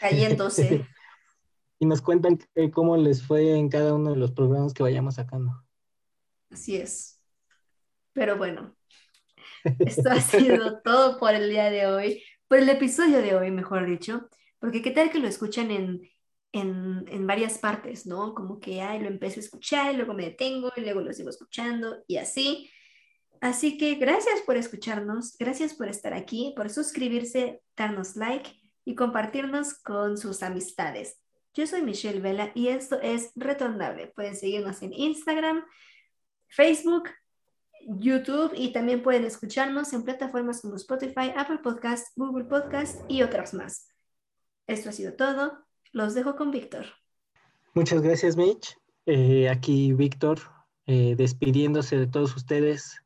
[0.00, 0.86] cayéndose.
[1.80, 2.38] Y nos cuentan
[2.72, 5.64] cómo les fue en cada uno de los programas que vayamos sacando.
[6.50, 7.18] Así es.
[8.12, 8.76] Pero bueno,
[9.78, 13.86] esto ha sido todo por el día de hoy, por el episodio de hoy, mejor
[13.86, 14.28] dicho,
[14.58, 16.02] porque qué tal que lo escuchan en,
[16.52, 18.34] en, en varias partes, ¿no?
[18.34, 21.30] Como que, ay, lo empiezo a escuchar y luego me detengo y luego lo sigo
[21.30, 22.70] escuchando y así.
[23.40, 28.50] Así que gracias por escucharnos, gracias por estar aquí, por suscribirse, darnos like
[28.84, 31.22] y compartirnos con sus amistades.
[31.52, 34.06] Yo soy Michelle Vela y esto es Retornable.
[34.14, 35.64] Pueden seguirnos en Instagram,
[36.46, 37.08] Facebook,
[37.88, 43.52] YouTube y también pueden escucharnos en plataformas como Spotify, Apple Podcast, Google Podcast y otras
[43.52, 43.88] más.
[44.68, 45.58] Esto ha sido todo.
[45.90, 46.86] Los dejo con Víctor.
[47.74, 48.78] Muchas gracias, Mitch.
[49.06, 50.38] Eh, aquí Víctor,
[50.86, 53.02] eh, despidiéndose de todos ustedes,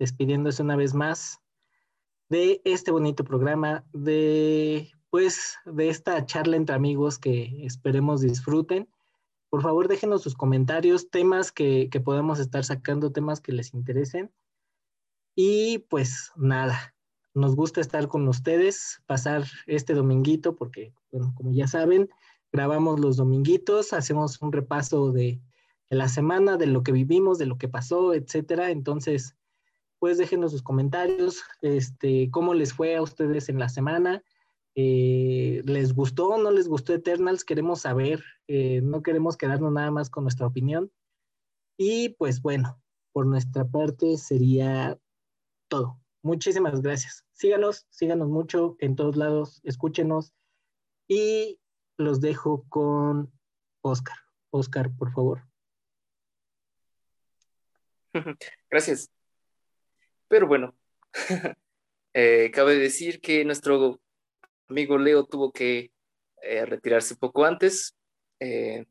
[0.00, 1.38] despidiéndose una vez más
[2.28, 8.88] de este bonito programa, de pues de esta charla entre amigos que esperemos disfruten.
[9.50, 14.30] Por favor, déjenos sus comentarios, temas que, que podamos estar sacando, temas que les interesen.
[15.34, 16.94] Y pues nada,
[17.32, 22.10] nos gusta estar con ustedes, pasar este dominguito, porque, bueno, como ya saben,
[22.52, 25.40] grabamos los dominguitos, hacemos un repaso de,
[25.88, 28.70] de, la semana, de lo que vivimos, de lo que pasó, etcétera.
[28.70, 29.36] Entonces,
[29.98, 34.22] pues déjenos sus comentarios, este, cómo les fue a ustedes en la semana.
[34.80, 37.44] Eh, ¿Les gustó o no les gustó Eternals?
[37.44, 40.92] Queremos saber, eh, no queremos quedarnos nada más con nuestra opinión.
[41.76, 42.80] Y pues bueno,
[43.10, 44.96] por nuestra parte sería
[45.66, 46.00] todo.
[46.22, 47.26] Muchísimas gracias.
[47.32, 50.32] Síganos, síganos mucho en todos lados, escúchenos
[51.08, 51.58] y
[51.96, 53.32] los dejo con
[53.80, 54.18] Oscar.
[54.50, 55.42] Oscar, por favor.
[58.70, 59.10] Gracias.
[60.28, 60.72] Pero bueno,
[62.14, 64.00] eh, cabe decir que nuestro
[64.68, 65.92] amigo Leo tuvo que
[66.42, 67.96] eh, retirarse un poco antes.
[68.40, 68.86] Eh,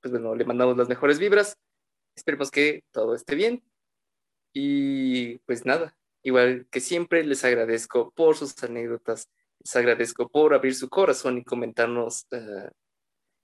[0.00, 1.58] pues bueno, le mandamos las mejores vibras.
[2.14, 3.62] Esperemos que todo esté bien.
[4.52, 10.74] Y pues nada, igual que siempre, les agradezco por sus anécdotas, les agradezco por abrir
[10.74, 12.68] su corazón y comentarnos uh,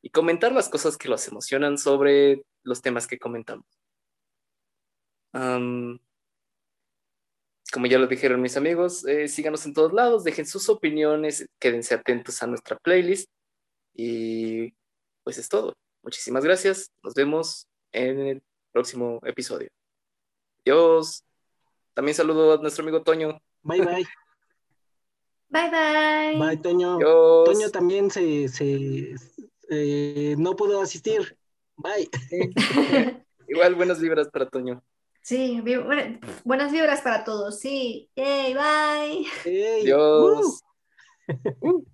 [0.02, 3.66] y comentar las cosas que los emocionan sobre los temas que comentamos.
[5.32, 5.98] Um,
[7.72, 11.94] como ya lo dijeron mis amigos, eh, síganos en todos lados, dejen sus opiniones, quédense
[11.94, 13.28] atentos a nuestra playlist
[13.94, 14.72] y
[15.24, 15.74] pues es todo.
[16.02, 16.92] Muchísimas gracias.
[17.02, 19.68] Nos vemos en el próximo episodio.
[20.64, 21.24] Adiós.
[21.94, 23.40] También saludo a nuestro amigo Toño.
[23.62, 24.06] Bye, bye.
[25.48, 26.38] Bye, bye.
[26.38, 26.96] Bye, Toño.
[26.96, 27.44] Adiós.
[27.46, 29.14] Toño también se, se
[29.70, 31.36] eh, no pudo asistir.
[31.76, 32.08] Bye.
[33.48, 34.82] Igual buenas vibras para Toño.
[35.26, 37.58] Sí, vi- bueno, buenas vibras para todos.
[37.58, 38.08] Sí.
[38.14, 39.26] Yay, bye.
[39.42, 40.62] Hey, Adiós.
[41.60, 41.84] Uh.